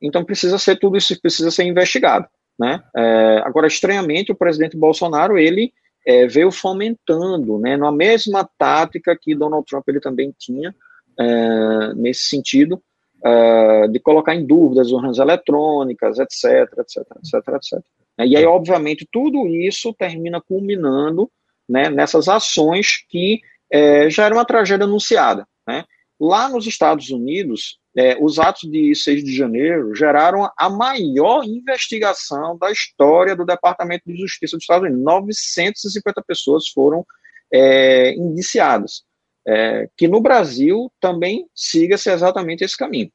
[0.00, 2.26] então precisa ser tudo isso, precisa ser investigado.
[2.58, 2.82] Né?
[2.94, 5.72] É, agora, estranhamente, o presidente Bolsonaro, ele
[6.06, 10.74] é, veio fomentando, né, na mesma tática que Donald Trump ele também tinha,
[11.18, 12.82] é, nesse sentido,
[13.22, 17.84] uh, de colocar em dúvida as urnas eletrônicas, etc, etc, etc, etc.
[18.18, 21.30] E aí, obviamente, tudo isso termina culminando
[21.68, 25.46] né, nessas ações que é, já era uma tragédia anunciada.
[25.66, 25.84] Né?
[26.20, 32.56] Lá nos Estados Unidos, é, os atos de 6 de janeiro geraram a maior investigação
[32.58, 35.04] da história do Departamento de Justiça dos Estados Unidos.
[35.04, 37.04] 950 pessoas foram
[37.52, 39.04] é, indiciadas
[39.46, 43.10] é, que no Brasil também siga-se exatamente esse caminho.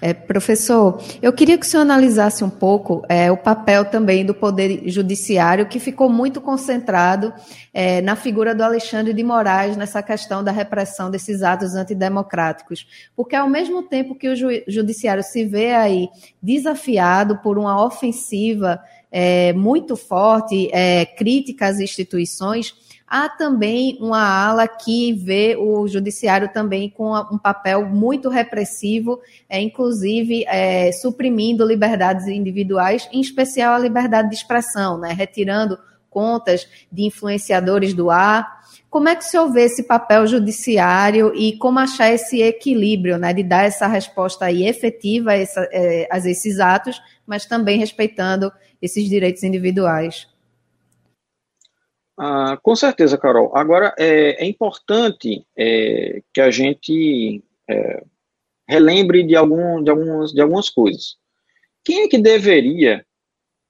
[0.00, 4.34] É, professor, eu queria que o senhor analisasse um pouco é, o papel também do
[4.34, 7.32] Poder Judiciário, que ficou muito concentrado
[7.72, 12.86] é, na figura do Alexandre de Moraes nessa questão da repressão desses atos antidemocráticos.
[13.16, 14.34] Porque, ao mesmo tempo que o
[14.68, 16.08] Judiciário se vê aí
[16.42, 18.80] desafiado por uma ofensiva
[19.10, 22.74] é, muito forte, é, crítica às instituições,
[23.16, 29.60] Há também uma ala que vê o judiciário também com um papel muito repressivo, é,
[29.60, 35.78] inclusive é, suprimindo liberdades individuais, em especial a liberdade de expressão, né, retirando
[36.10, 38.64] contas de influenciadores do ar.
[38.90, 43.44] Como é que se vê esse papel judiciário e como achar esse equilíbrio, né, de
[43.44, 48.50] dar essa resposta aí efetiva a, essa, é, a esses atos, mas também respeitando
[48.82, 50.33] esses direitos individuais?
[52.16, 53.56] Ah, com certeza, Carol.
[53.56, 58.04] Agora, é, é importante é, que a gente é,
[58.68, 61.16] relembre de, algum, de, algumas, de algumas coisas.
[61.84, 63.04] Quem é que deveria,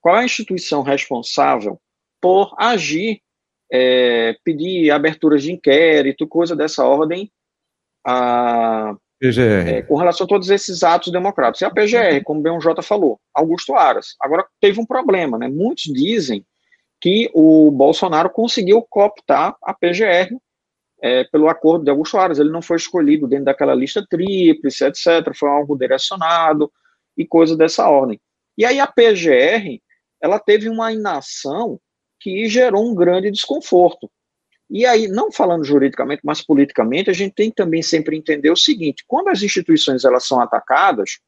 [0.01, 1.81] qual é a instituição responsável
[2.21, 3.21] por agir,
[3.73, 7.31] é, pedir aberturas de inquérito, coisa dessa ordem,
[8.07, 11.63] a, é, com relação a todos esses atos democráticos?
[11.63, 14.15] É a PGR, como o BMJ falou, Augusto Aras.
[14.21, 15.49] Agora, teve um problema, né?
[15.49, 16.45] Muitos dizem
[17.01, 20.35] que o Bolsonaro conseguiu cooptar a PGR
[21.03, 22.39] é, pelo acordo de Augusto Aras.
[22.39, 25.35] Ele não foi escolhido dentro daquela lista tríplice, etc.
[25.35, 26.73] Foi algo direcionado
[27.17, 28.21] e coisa dessa ordem.
[28.57, 29.81] E aí a PGR,
[30.21, 31.79] ela teve uma inação
[32.19, 34.11] que gerou um grande desconforto.
[34.71, 39.05] E aí, não falando juridicamente, mas politicamente, a gente tem também sempre entender o seguinte:
[39.07, 41.19] quando as instituições elas são atacadas,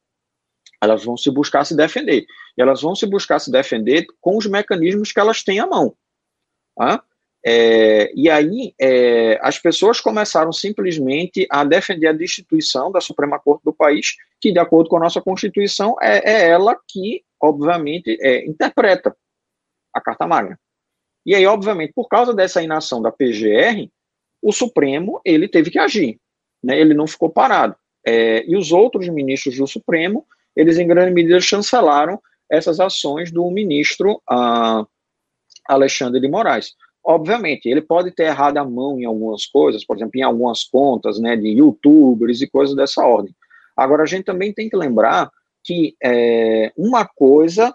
[0.82, 2.26] Elas vão se buscar se defender.
[2.56, 5.94] E elas vão se buscar se defender com os mecanismos que elas têm à mão.
[6.76, 7.02] Tá?
[7.48, 13.62] É, e aí é, as pessoas começaram simplesmente a defender a destituição da Suprema Corte
[13.64, 18.44] do país, que, de acordo com a nossa Constituição, é, é ela que, obviamente, é,
[18.44, 19.16] interpreta
[19.94, 20.58] a Carta Magna.
[21.24, 23.88] E aí, obviamente, por causa dessa inação da PGR,
[24.42, 26.18] o Supremo ele teve que agir,
[26.62, 26.78] né?
[26.78, 27.76] ele não ficou parado.
[28.04, 30.26] É, e os outros ministros do Supremo,
[30.56, 34.84] eles em grande medida chancelaram essas ações do ministro ah,
[35.68, 36.74] Alexandre de Moraes.
[37.04, 41.20] Obviamente, ele pode ter errado a mão em algumas coisas, por exemplo, em algumas contas
[41.20, 43.34] né, de youtubers e coisas dessa ordem.
[43.76, 45.30] Agora, a gente também tem que lembrar
[45.62, 47.74] que é, uma coisa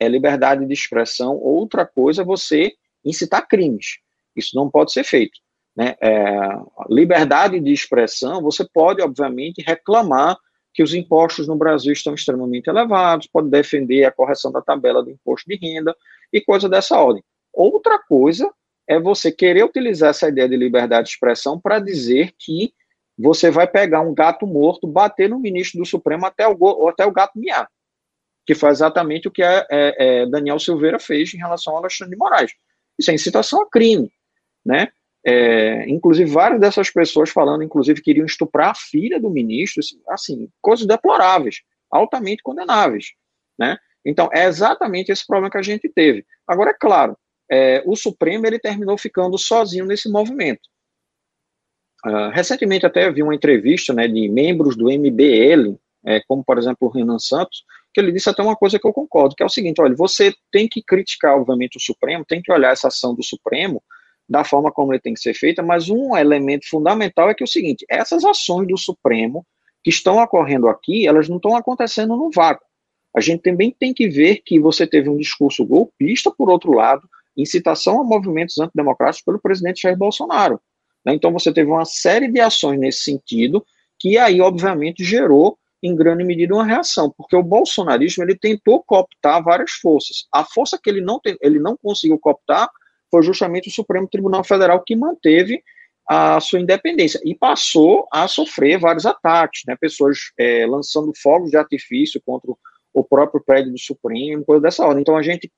[0.00, 2.72] é liberdade de expressão, outra coisa é você
[3.04, 3.98] incitar crimes.
[4.36, 5.38] Isso não pode ser feito.
[5.76, 5.96] Né?
[6.00, 6.38] É,
[6.88, 10.38] liberdade de expressão, você pode, obviamente, reclamar
[10.72, 15.10] que os impostos no Brasil estão extremamente elevados, pode defender a correção da tabela do
[15.10, 15.94] imposto de renda
[16.32, 17.22] e coisa dessa ordem.
[17.52, 18.50] Outra coisa
[18.86, 22.72] é você querer utilizar essa ideia de liberdade de expressão para dizer que
[23.18, 27.10] você vai pegar um gato morto, bater no ministro do Supremo até o, até o
[27.10, 27.68] gato miar,
[28.46, 32.12] que foi exatamente o que é, é, é, Daniel Silveira fez em relação ao Alexandre
[32.12, 32.52] de Moraes.
[32.98, 34.10] Isso é incitação a crime,
[34.64, 34.88] né?
[35.30, 40.48] É, inclusive, várias dessas pessoas falando, inclusive, que iriam estuprar a filha do ministro, assim,
[40.58, 41.56] coisas deploráveis,
[41.90, 43.12] altamente condenáveis,
[43.58, 43.76] né?
[44.02, 46.24] Então, é exatamente esse problema que a gente teve.
[46.46, 47.14] Agora, é claro,
[47.50, 50.62] é, o Supremo ele terminou ficando sozinho nesse movimento.
[52.06, 56.88] Uh, recentemente até vi uma entrevista né, de membros do MBL, é, como por exemplo
[56.88, 59.50] o Renan Santos, que ele disse até uma coisa que eu concordo, que é o
[59.50, 63.22] seguinte, olha, você tem que criticar, obviamente, o Supremo, tem que olhar essa ação do
[63.22, 63.82] Supremo
[64.28, 67.46] da forma como ele tem que ser feita, mas um elemento fundamental é que é
[67.46, 69.46] o seguinte, essas ações do Supremo
[69.82, 72.66] que estão ocorrendo aqui, elas não estão acontecendo no vácuo.
[73.16, 77.08] A gente também tem que ver que você teve um discurso golpista, por outro lado,
[77.36, 80.60] incitação a movimentos antidemocráticos pelo presidente Jair Bolsonaro.
[81.04, 81.14] Né?
[81.14, 83.64] Então você teve uma série de ações nesse sentido,
[83.98, 89.42] que aí, obviamente, gerou em grande medida uma reação, porque o bolsonarismo ele tentou cooptar
[89.42, 90.26] várias forças.
[90.32, 92.68] A força que ele não, tem, ele não conseguiu cooptar
[93.10, 95.62] foi justamente o Supremo Tribunal Federal que manteve
[96.08, 99.76] a sua independência e passou a sofrer vários ataques, né?
[99.78, 102.50] pessoas é, lançando fogos de artifício contra
[102.94, 105.02] o próprio prédio do Supremo, coisa dessa ordem.
[105.02, 105.50] Então a gente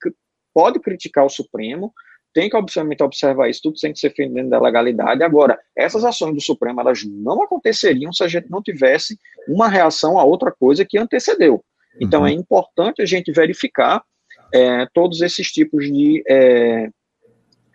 [0.52, 1.92] pode criticar o Supremo,
[2.34, 5.22] tem que obviamente observar isso, tudo tem que ser feito dentro da legalidade.
[5.22, 10.18] Agora, essas ações do Supremo, elas não aconteceriam se a gente não tivesse uma reação
[10.18, 11.64] a outra coisa que antecedeu.
[12.00, 12.26] Então, uhum.
[12.26, 14.02] é importante a gente verificar
[14.52, 16.88] é, todos esses tipos de é,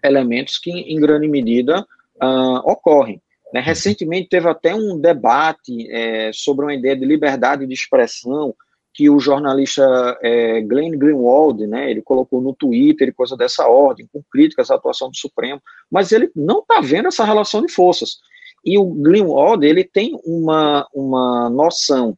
[0.05, 1.85] elementos que, em grande medida,
[2.21, 3.21] uh, ocorrem.
[3.53, 3.59] Né?
[3.59, 8.55] Recentemente, teve até um debate é, sobre uma ideia de liberdade de expressão
[8.93, 14.07] que o jornalista é, Glenn Greenwald, né, ele colocou no Twitter e coisa dessa ordem,
[14.11, 18.19] com críticas à atuação do Supremo, mas ele não está vendo essa relação de forças.
[18.63, 22.17] E o Greenwald, ele tem uma, uma noção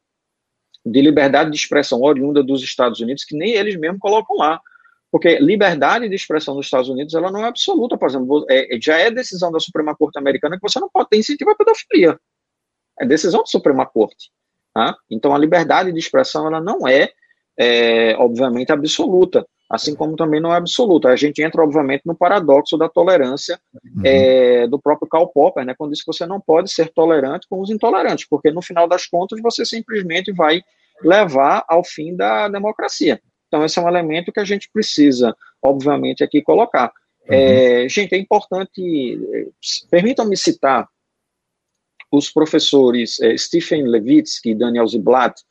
[0.85, 4.61] de liberdade de expressão oriunda dos Estados Unidos que nem eles mesmos colocam lá.
[5.11, 8.97] Porque liberdade de expressão dos Estados Unidos ela não é absoluta, por exemplo, é, já
[8.97, 12.19] é decisão da Suprema Corte Americana que você não pode ter incentivo à pedofilia.
[12.99, 14.29] É decisão da Suprema Corte.
[14.73, 14.95] Tá?
[15.09, 17.09] Então, a liberdade de expressão ela não é,
[17.57, 21.09] é, obviamente, absoluta, assim como também não é absoluta.
[21.09, 24.01] A gente entra, obviamente, no paradoxo da tolerância uhum.
[24.05, 27.59] é, do próprio Karl Popper, né, quando diz que você não pode ser tolerante com
[27.59, 30.61] os intolerantes, porque no final das contas você simplesmente vai
[31.01, 33.19] levar ao fim da democracia.
[33.47, 36.91] Então, esse é um elemento que a gente precisa, obviamente, aqui colocar.
[37.29, 37.35] Uhum.
[37.35, 39.45] É, gente, é importante, é,
[39.89, 40.87] permitam-me citar
[42.11, 45.41] os professores é, Stephen Levitsky e Daniel Ziblatt,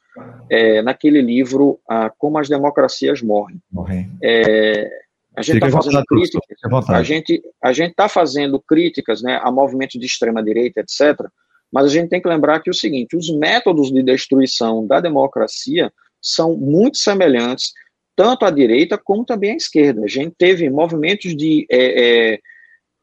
[0.50, 3.60] é, naquele livro ah, Como as Democracias Morrem.
[3.70, 4.10] Morrem.
[4.22, 4.88] É,
[5.36, 10.00] a gente está fazendo críticas, a gente a gente está fazendo críticas, né, a movimentos
[10.00, 11.28] de extrema direita, etc.
[11.70, 15.92] Mas a gente tem que lembrar que o seguinte: os métodos de destruição da democracia
[16.22, 17.72] são muito semelhantes
[18.16, 20.02] tanto à direita como também à esquerda.
[20.04, 22.40] A gente teve movimentos de é, é,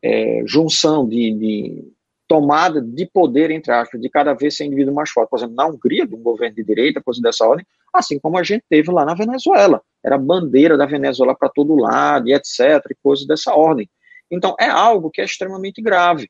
[0.03, 1.93] é, junção de, de,
[2.27, 5.29] tomada de poder, entre aspas, de cada vez ser indivíduo mais forte.
[5.29, 8.43] Por exemplo, na Hungria, de um governo de direita, coisa dessa ordem, assim como a
[8.43, 9.81] gente teve lá na Venezuela.
[10.03, 13.87] Era bandeira da Venezuela para todo lado, e etc., e coisas dessa ordem.
[14.31, 16.27] Então, é algo que é extremamente grave.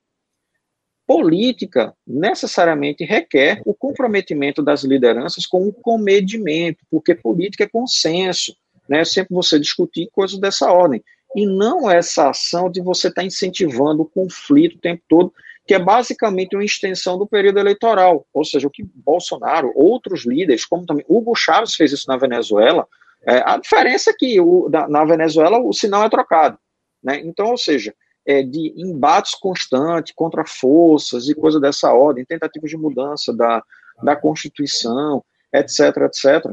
[1.08, 8.54] Política necessariamente requer o comprometimento das lideranças com o comedimento, porque política é consenso,
[8.88, 9.04] né?
[9.06, 11.04] Sempre você discutir coisas dessa ordem.
[11.36, 15.34] E não essa ação de você estar tá incentivando o conflito o tempo todo
[15.66, 20.66] que é basicamente uma extensão do período eleitoral, ou seja, o que Bolsonaro, outros líderes,
[20.66, 22.86] como também Hugo Chávez fez isso na Venezuela,
[23.26, 26.58] é, a diferença é que o, na Venezuela o sinal é trocado,
[27.02, 27.22] né?
[27.24, 32.78] Então, ou seja, é, de embates constantes contra forças e coisa dessa ordem, tentativas de
[32.78, 33.64] mudança da,
[34.04, 36.52] da Constituição, etc, etc.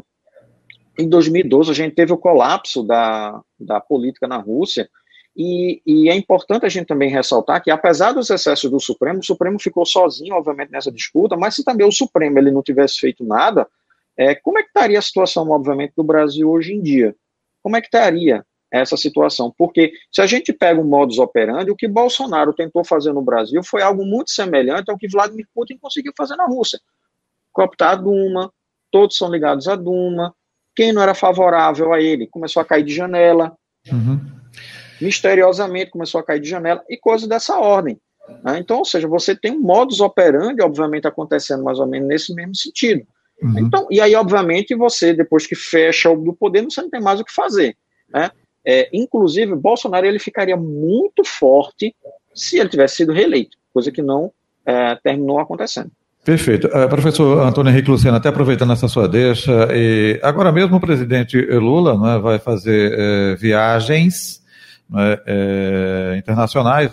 [1.01, 4.89] Em 2012, a gente teve o colapso da, da política na Rússia,
[5.35, 9.25] e, e, é importante a gente também ressaltar que, apesar dos excessos do Supremo, o
[9.25, 13.25] Supremo ficou sozinho, obviamente, nessa disputa, mas se também o Supremo ele não tivesse feito
[13.25, 13.67] nada,
[14.17, 17.17] é, como é que estaria a situação, obviamente, do Brasil hoje em dia?
[17.63, 19.55] Como é que estaria essa situação?
[19.57, 23.63] Porque se a gente pega o modus operandi, o que Bolsonaro tentou fazer no Brasil
[23.63, 26.79] foi algo muito semelhante ao que Vladimir Putin conseguiu fazer na Rússia.
[27.53, 28.53] Cooptar a Duma,
[28.91, 30.35] todos são ligados à Duma,
[30.81, 33.55] quem não era favorável a ele começou a cair de janela,
[33.93, 34.19] uhum.
[34.99, 38.01] misteriosamente começou a cair de janela, e coisas dessa ordem.
[38.43, 38.59] Né?
[38.59, 42.57] Então, ou seja, você tem um modus operandi, obviamente, acontecendo mais ou menos nesse mesmo
[42.57, 43.07] sentido.
[43.43, 43.59] Uhum.
[43.59, 47.21] Então, e aí, obviamente, você, depois que fecha o do poder, você não tem mais
[47.21, 47.77] o que fazer.
[48.09, 48.31] Né?
[48.65, 51.95] É, inclusive, Bolsonaro ele ficaria muito forte
[52.35, 54.33] se ele tivesse sido reeleito, coisa que não
[54.65, 55.91] é, terminou acontecendo.
[56.25, 56.67] Perfeito.
[56.67, 61.41] Uh, professor Antônio Henrique Luciano, até aproveitando essa sua deixa, e agora mesmo o presidente
[61.41, 64.41] Lula né, vai fazer uh, viagens
[64.89, 65.19] né,
[66.19, 66.91] internacionais,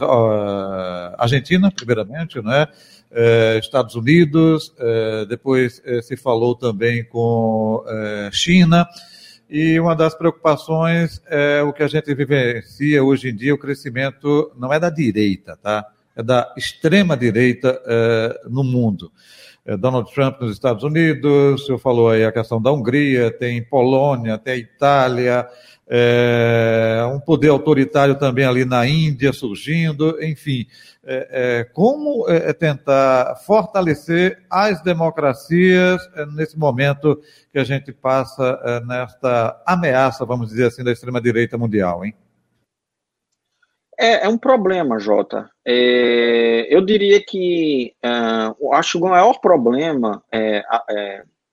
[1.17, 2.67] Argentina, primeiramente, né,
[3.59, 4.71] Estados Unidos,
[5.27, 7.83] depois se falou também com
[8.31, 8.87] China,
[9.49, 14.51] e uma das preocupações é o que a gente vivencia hoje em dia, o crescimento
[14.55, 15.83] não é da direita, tá?
[16.17, 19.11] É da extrema direita é, no mundo.
[19.63, 23.61] É Donald Trump nos Estados Unidos, o senhor falou aí a questão da Hungria, tem
[23.61, 25.45] Polônia, tem Itália,
[27.13, 30.65] um poder autoritário também ali na Índia surgindo, enfim.
[31.73, 32.25] Como
[32.57, 36.01] tentar fortalecer as democracias
[36.33, 42.15] nesse momento que a gente passa nesta ameaça, vamos dizer assim, da extrema-direita mundial, hein?
[43.99, 45.49] É, é um problema, Jota.
[45.65, 47.95] eu diria que
[48.73, 50.63] acho que o maior problema é,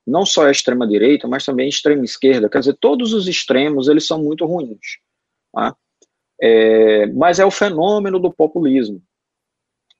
[0.06, 2.48] não só a extrema direita, mas também a extrema esquerda.
[2.48, 4.98] Quer dizer, todos os extremos eles são muito ruins.
[5.52, 5.74] Tá?
[6.40, 9.02] É, mas é o fenômeno do populismo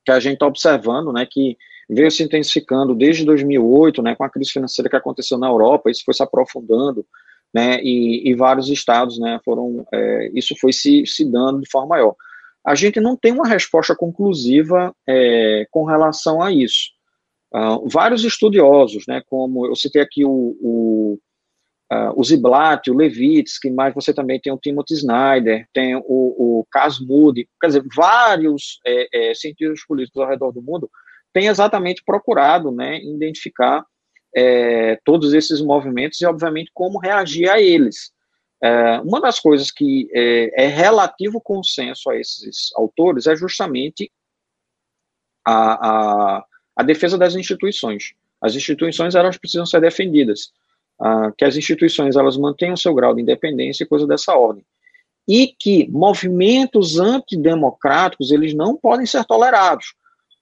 [0.04, 1.56] que a gente está observando, né, que
[1.88, 6.02] veio se intensificando desde 2008, né, com a crise financeira que aconteceu na Europa, isso
[6.04, 7.06] foi se aprofundando,
[7.52, 11.88] né, e, e vários estados, né, foram, é, isso foi se, se dando de forma
[11.88, 12.14] maior.
[12.64, 16.94] A gente não tem uma resposta conclusiva é, com relação a isso.
[17.54, 21.18] Uh, vários estudiosos, né, como eu citei aqui o, o,
[21.92, 26.66] uh, o Ziblatt, o Levitsky, mas você também tem o Timothy Snyder, tem o, o
[26.72, 30.90] Cas Moody, quer dizer, vários é, é, cientistas políticos ao redor do mundo
[31.32, 33.84] têm exatamente procurado né, identificar
[34.34, 38.10] é, todos esses movimentos e, obviamente, como reagir a eles.
[38.62, 44.10] É, uma das coisas que é, é relativo consenso a esses autores é justamente
[45.44, 46.44] a, a
[46.76, 48.14] a defesa das instituições.
[48.40, 50.52] As instituições elas precisam ser defendidas,
[51.00, 54.64] ah, que as instituições elas mantenham seu grau de independência e coisa dessa ordem.
[55.26, 59.94] E que movimentos antidemocráticos eles não podem ser tolerados.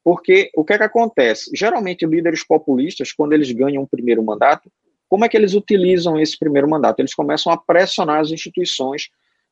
[0.03, 1.51] Porque o que é que acontece?
[1.55, 4.69] Geralmente, líderes populistas, quando eles ganham um primeiro mandato,
[5.13, 6.99] como é que eles utilizam esse primeiro mandato?
[6.99, 9.11] Eles começam a pressionar as instituições,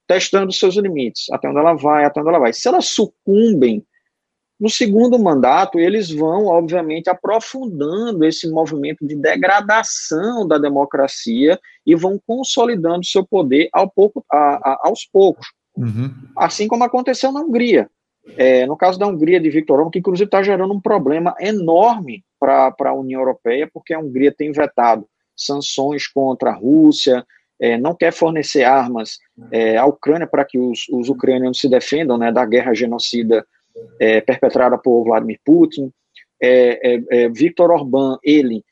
[0.08, 2.50] testando seus limites, até onde ela vai, até onde ela vai.
[2.54, 3.84] Se elas sucumbem
[4.58, 12.18] no segundo mandato, eles vão, obviamente, aprofundando esse movimento de degradação da democracia e vão
[12.26, 15.46] consolidando seu poder ao pouco, a, a, aos poucos.
[15.76, 16.10] Uhum.
[16.38, 17.86] Assim como aconteceu na Hungria.
[18.34, 22.24] É, no caso da Hungria de Viktor Orban, que inclusive está gerando um problema enorme
[22.38, 27.24] para a União Europeia, porque a Hungria tem vetado sanções contra a Rússia,
[27.60, 29.18] é, não quer fornecer armas
[29.52, 33.46] é, à Ucrânia para que os, os ucranianos se defendam né, da guerra genocida
[34.00, 35.92] é, perpetrada por Vladimir Putin.
[36.42, 38.64] É, é, é, Viktor Orbán, ele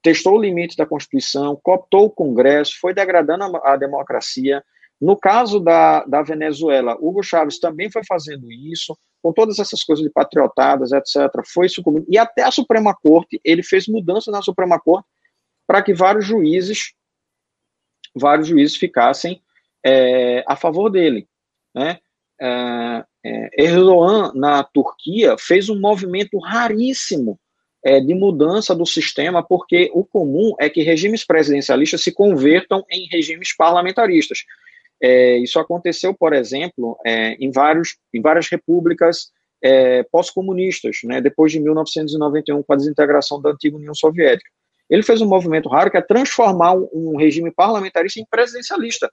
[0.00, 4.62] testou o limite da Constituição, cooptou o Congresso, foi degradando a, a democracia.
[5.00, 10.04] No caso da, da Venezuela, Hugo Chávez também foi fazendo isso, com todas essas coisas
[10.04, 12.06] de patriotadas, etc., foi sucumbindo.
[12.08, 15.08] E até a Suprema Corte, ele fez mudança na Suprema Corte
[15.66, 16.92] para que vários juízes,
[18.14, 19.42] vários juízes ficassem
[19.84, 21.28] é, a favor dele.
[21.74, 21.98] Né?
[22.40, 27.38] É, é, Erdogan, na Turquia, fez um movimento raríssimo
[27.84, 33.08] é, de mudança do sistema, porque o comum é que regimes presidencialistas se convertam em
[33.10, 34.44] regimes parlamentaristas.
[35.00, 39.30] É, isso aconteceu, por exemplo, é, em, vários, em várias repúblicas
[40.12, 44.48] pós-comunistas, né, depois de 1991, com a desintegração da antiga União Soviética.
[44.88, 49.10] Ele fez um movimento raro que é transformar um, um regime parlamentarista em presidencialista,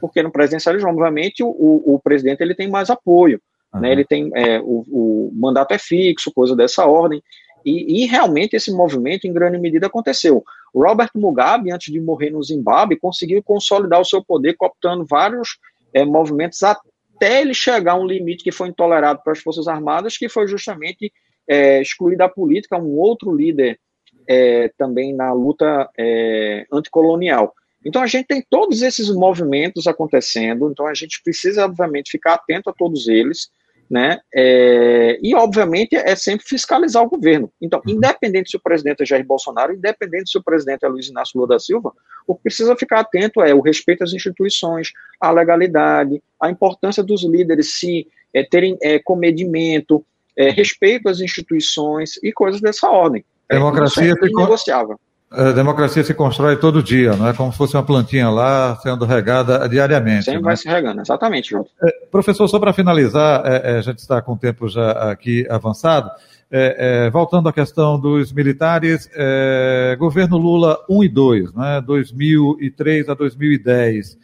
[0.00, 3.40] porque no presidencialismo, obviamente, o, o, o presidente ele tem mais apoio,
[3.72, 3.80] uhum.
[3.80, 7.22] né, ele tem é, o, o, mandato é fixo, coisa dessa ordem,
[7.64, 10.42] e, e, realmente esse movimento, em grande medida, aconteceu.
[10.74, 15.58] Robert Mugabe, antes de morrer no Zimbábue, conseguiu consolidar o seu poder, cooptando vários
[15.94, 20.16] é, movimentos até ele chegar a um limite que foi intolerado para as Forças Armadas,
[20.16, 21.12] que foi justamente
[21.48, 23.78] é, excluir da política um outro líder
[24.26, 27.54] é, também na luta é, anticolonial.
[27.84, 32.70] Então a gente tem todos esses movimentos acontecendo, então a gente precisa, obviamente, ficar atento
[32.70, 33.50] a todos eles,
[33.92, 34.20] né?
[34.34, 37.52] É, e, obviamente, é sempre fiscalizar o governo.
[37.60, 37.92] Então, uhum.
[37.92, 41.48] independente se o presidente é Jair Bolsonaro, independente se o presidente é Luiz Inácio Lula
[41.48, 41.92] da Silva,
[42.26, 47.22] o que precisa ficar atento é o respeito às instituições, a legalidade, a importância dos
[47.22, 50.02] líderes se é, terem é, comedimento,
[50.34, 53.22] é, respeito às instituições e coisas dessa ordem.
[53.48, 54.98] É, democracia é negociável.
[55.34, 59.06] A democracia se constrói todo dia, não é como se fosse uma plantinha lá sendo
[59.06, 60.26] regada diariamente.
[60.26, 60.44] Sempre né?
[60.44, 61.66] vai se regando, exatamente, João.
[61.82, 65.46] É, professor, só para finalizar, é, é, a gente está com o tempo já aqui
[65.48, 66.10] avançado,
[66.50, 73.08] é, é, voltando à questão dos militares, é, governo Lula 1 e 2, né, 2003
[73.08, 74.18] a 2010,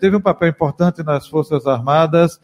[0.00, 2.40] teve um papel importante nas Forças Armadas,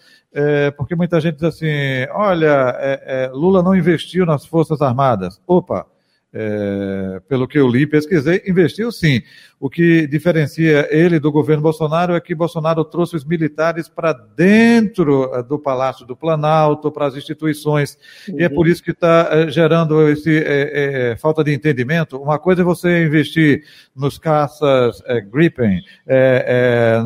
[0.76, 1.68] porque muita gente diz assim,
[2.12, 5.40] olha, Lula não investiu nas Forças Armadas.
[5.46, 5.86] Opa,
[6.32, 9.20] é, pelo que eu li, pesquisei, investiu sim.
[9.58, 15.30] O que diferencia ele do governo Bolsonaro é que Bolsonaro trouxe os militares para dentro
[15.34, 18.40] eh, do Palácio do Planalto, para as instituições, uhum.
[18.40, 22.16] e é por isso que está é, gerando esse é, falta de entendimento.
[22.16, 23.64] Uma coisa é você investir
[23.94, 25.82] nos caças Gripen,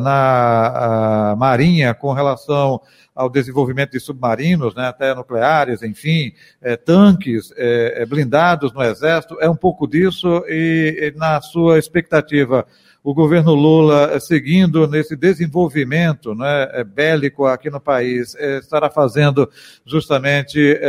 [0.01, 2.79] na Marinha com relação
[3.15, 9.37] ao desenvolvimento de submarinos, né, até nucleares, enfim, é, tanques é, é, blindados no Exército,
[9.39, 12.67] é um pouco disso e, e, na sua expectativa,
[13.01, 18.89] o governo Lula, é, seguindo nesse desenvolvimento né, é, bélico aqui no país, é, estará
[18.89, 19.49] fazendo
[19.85, 20.79] justamente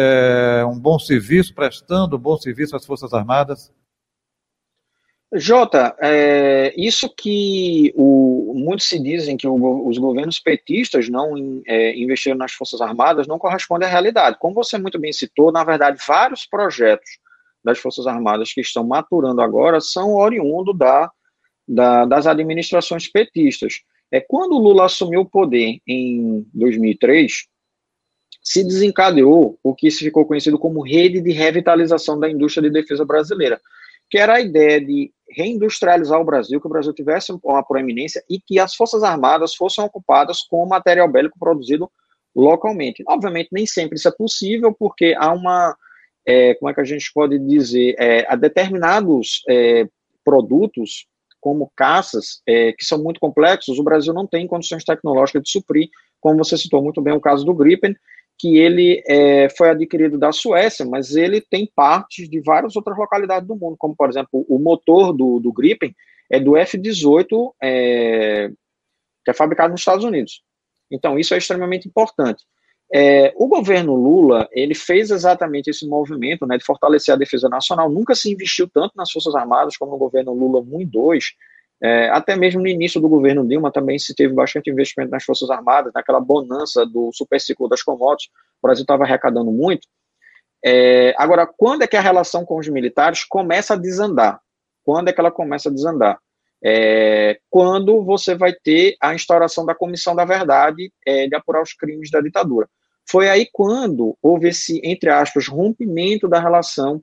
[0.68, 3.70] um bom serviço, prestando um bom serviço às Forças Armadas?
[5.38, 11.96] Jota, é, isso que o, muitos se dizem que o, os governos petistas não é,
[11.96, 14.38] investiram nas Forças Armadas não corresponde à realidade.
[14.38, 17.18] Como você muito bem citou, na verdade, vários projetos
[17.62, 21.10] das Forças Armadas que estão maturando agora são oriundos da,
[21.66, 23.80] da, das administrações petistas.
[24.10, 27.46] É, quando o Lula assumiu o poder em 2003,
[28.42, 33.04] se desencadeou o que se ficou conhecido como Rede de Revitalização da Indústria de Defesa
[33.04, 33.60] Brasileira
[34.08, 38.40] que era a ideia de reindustrializar o Brasil, que o Brasil tivesse uma proeminência e
[38.40, 41.90] que as Forças Armadas fossem ocupadas com material bélico produzido
[42.34, 43.02] localmente.
[43.08, 45.76] Obviamente, nem sempre isso é possível, porque há uma,
[46.26, 49.88] é, como é que a gente pode dizer, é, há determinados é,
[50.24, 51.06] produtos,
[51.40, 55.88] como caças, é, que são muito complexos, o Brasil não tem condições tecnológicas de suprir,
[56.20, 57.94] como você citou muito bem o caso do Gripen,
[58.38, 63.48] que ele é, foi adquirido da Suécia, mas ele tem partes de várias outras localidades
[63.48, 65.94] do mundo, como, por exemplo, o motor do, do Gripen
[66.30, 68.50] é do F-18, é,
[69.24, 70.42] que é fabricado nos Estados Unidos.
[70.90, 72.44] Então, isso é extremamente importante.
[72.92, 77.90] É, o governo Lula, ele fez exatamente esse movimento né, de fortalecer a defesa nacional,
[77.90, 81.24] nunca se investiu tanto nas Forças Armadas como no governo Lula 1 e 2,
[81.82, 85.50] é, até mesmo no início do governo Dilma também se teve bastante investimento nas Forças
[85.50, 88.30] Armadas, naquela bonança do superciclo das commodities,
[88.62, 89.86] o Brasil estava arrecadando muito.
[90.64, 94.40] É, agora, quando é que a relação com os militares começa a desandar?
[94.82, 96.18] Quando é que ela começa a desandar?
[96.64, 101.74] É, quando você vai ter a instauração da Comissão da Verdade é, de apurar os
[101.74, 102.68] crimes da ditadura.
[103.08, 107.00] Foi aí quando houve esse, entre aspas, rompimento da relação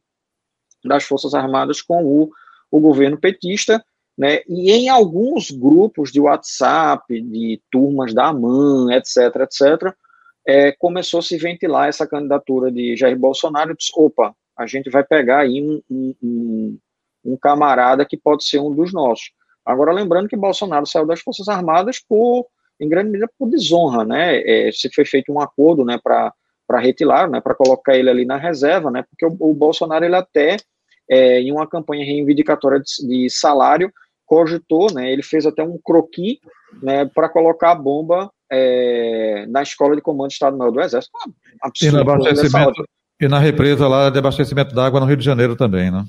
[0.84, 2.30] das Forças Armadas com o,
[2.70, 3.84] o governo petista,
[4.18, 4.42] né?
[4.48, 9.94] E em alguns grupos de WhatsApp, de turmas da AMAN, etc., etc.,
[10.46, 14.90] é, começou a se ventilar essa candidatura de Jair Bolsonaro e disse, opa, a gente
[14.90, 16.80] vai pegar aí um, um, um,
[17.26, 19.32] um camarada que pode ser um dos nossos.
[19.66, 22.46] Agora, lembrando que Bolsonaro saiu das Forças Armadas por,
[22.80, 24.42] em grande medida, por desonra, né?
[24.42, 26.34] É, se foi feito um acordo, né, para
[26.66, 30.16] para retirar, né, para colocar ele ali na reserva, né, porque o, o Bolsonaro ele
[30.16, 30.56] até
[31.10, 33.92] é, em uma campanha reivindicatória de, de salário
[34.34, 36.40] cogitou, né, ele fez até um croqui
[36.82, 41.12] né, para colocar a bomba é, na escola de comando de Estado-Maior do Exército.
[41.64, 42.84] Ah, e, no abastecimento,
[43.22, 46.04] e na represa lá de abastecimento d'água no Rio de Janeiro também, né?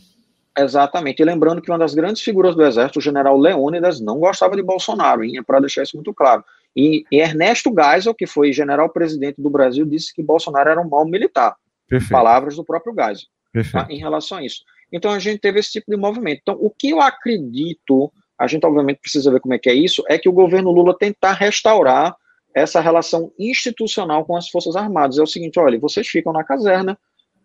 [0.56, 1.20] Exatamente.
[1.20, 4.62] E lembrando que uma das grandes figuras do Exército, o general Leônidas, não gostava de
[4.62, 6.42] Bolsonaro, é para deixar isso muito claro.
[6.74, 11.04] E, e Ernesto Geisel, que foi general-presidente do Brasil, disse que Bolsonaro era um mau
[11.04, 11.56] militar.
[11.86, 12.10] Perfeito.
[12.10, 13.28] Palavras do próprio Geisel
[13.70, 14.62] tá, em relação a isso.
[14.94, 16.38] Então a gente teve esse tipo de movimento.
[16.42, 20.04] Então, o que eu acredito, a gente obviamente precisa ver como é que é isso,
[20.08, 22.14] é que o governo Lula tentar restaurar
[22.54, 25.18] essa relação institucional com as Forças Armadas.
[25.18, 26.96] É o seguinte, olha, vocês ficam na caserna,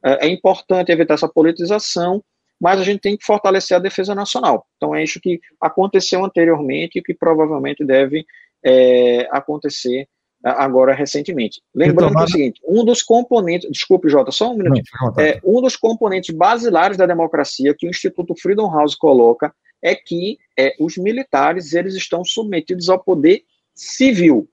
[0.06, 2.24] é, é importante evitar essa politização,
[2.62, 4.68] mas a gente tem que fortalecer a defesa nacional.
[4.78, 8.28] Então é isso que aconteceu anteriormente e que provavelmente deve
[8.64, 10.08] é, acontecer
[10.44, 11.62] agora recentemente.
[11.76, 14.82] Lembrando o seguinte, um dos componentes, desculpe, Jota, só um minuto,
[15.20, 20.38] é, um dos componentes basilares da democracia que o Instituto Freedom House coloca é que
[20.58, 24.48] é, os militares eles estão submetidos ao poder civil.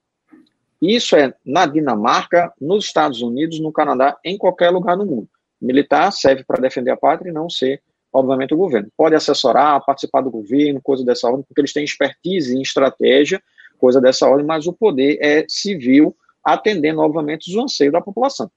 [0.81, 5.29] Isso é na Dinamarca, nos Estados Unidos, no Canadá, em qualquer lugar do mundo.
[5.61, 7.83] militar serve para defender a pátria e não ser,
[8.13, 8.91] obviamente, o governo.
[8.97, 13.43] Pode assessorar, participar do governo, coisa dessa ordem, porque eles têm expertise em estratégia,
[13.77, 18.51] coisa dessa ordem, mas o poder é civil, atendendo, obviamente, os anseios da população.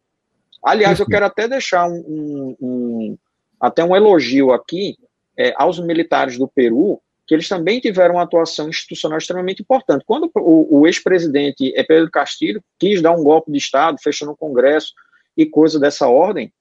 [0.63, 3.17] Aliás, eu quero até deixar um, um, um
[3.59, 4.97] até um elogio aqui
[5.38, 10.03] é, aos militares do Peru, que eles também tiveram uma atuação institucional extremamente importante.
[10.05, 14.93] Quando o, o ex-presidente Pedro Castilho quis dar um golpe de Estado, fechando o Congresso
[15.38, 16.51] e coisa dessa ordem,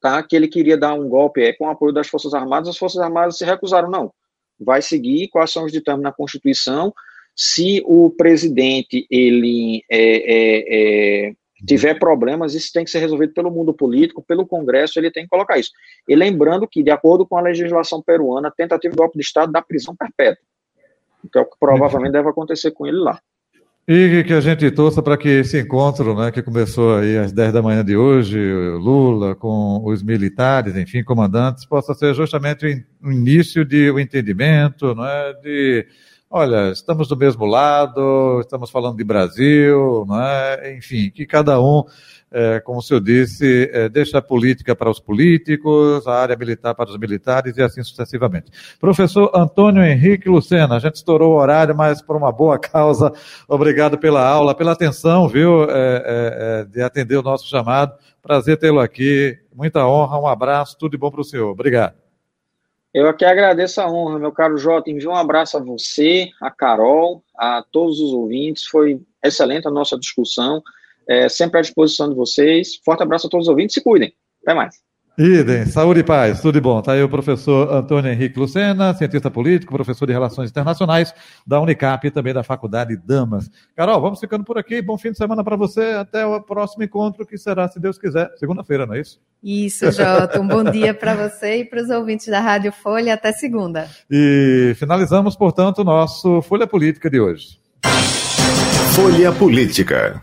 [0.00, 2.76] tá, que ele queria dar um golpe é, com o apoio das Forças Armadas, as
[2.76, 4.12] Forças Armadas se recusaram, não.
[4.60, 6.92] Vai seguir quais são os ditames na Constituição.
[7.40, 11.32] Se o presidente ele é, é, é
[11.64, 15.28] tiver problemas, isso tem que ser resolvido pelo mundo político, pelo Congresso, ele tem que
[15.28, 15.70] colocar isso.
[16.08, 19.62] E lembrando que, de acordo com a legislação peruana, tentativa de golpe de Estado dá
[19.62, 20.42] prisão perpétua.
[21.24, 23.20] Então, é o que provavelmente deve acontecer com ele lá.
[23.86, 27.52] E que a gente torça para que esse encontro, né, que começou aí às 10
[27.52, 28.38] da manhã de hoje,
[28.74, 35.06] Lula com os militares, enfim, comandantes, possa ser justamente o início de um entendimento, não
[35.06, 35.86] é, de
[36.30, 40.76] olha, estamos do mesmo lado, estamos falando de Brasil, é?
[40.76, 41.84] enfim, que cada um,
[42.30, 46.74] é, como o senhor disse, é, deixa a política para os políticos, a área militar
[46.74, 48.50] para os militares e assim sucessivamente.
[48.78, 53.12] Professor Antônio Henrique Lucena, a gente estourou o horário, mas por uma boa causa.
[53.48, 57.94] Obrigado pela aula, pela atenção, viu, é, é, é, de atender o nosso chamado.
[58.22, 59.38] Prazer tê-lo aqui.
[59.54, 61.50] Muita honra, um abraço, tudo de bom para o senhor.
[61.50, 62.07] Obrigado.
[62.92, 64.90] Eu aqui agradeço a honra, meu caro Jota.
[64.90, 68.64] Envio um abraço a você, a Carol, a todos os ouvintes.
[68.64, 70.62] Foi excelente a nossa discussão.
[71.06, 72.76] É, sempre à disposição de vocês.
[72.84, 73.74] Forte abraço a todos os ouvintes.
[73.74, 74.14] Se cuidem.
[74.42, 74.87] Até mais.
[75.18, 76.78] Idem, saúde e paz, tudo de bom.
[76.78, 81.12] Está aí o professor Antônio Henrique Lucena, cientista político, professor de Relações Internacionais
[81.44, 83.50] da Unicap e também da Faculdade Damas.
[83.74, 84.80] Carol, vamos ficando por aqui.
[84.80, 85.96] Bom fim de semana para você.
[85.98, 89.18] Até o próximo encontro, que será, se Deus quiser, segunda-feira, não é isso?
[89.42, 90.40] Isso, Jota.
[90.40, 93.14] Um bom dia para você e para os ouvintes da Rádio Folha.
[93.14, 93.88] Até segunda.
[94.08, 97.58] E finalizamos, portanto, o nosso Folha Política de hoje.
[98.94, 100.22] Folha Política.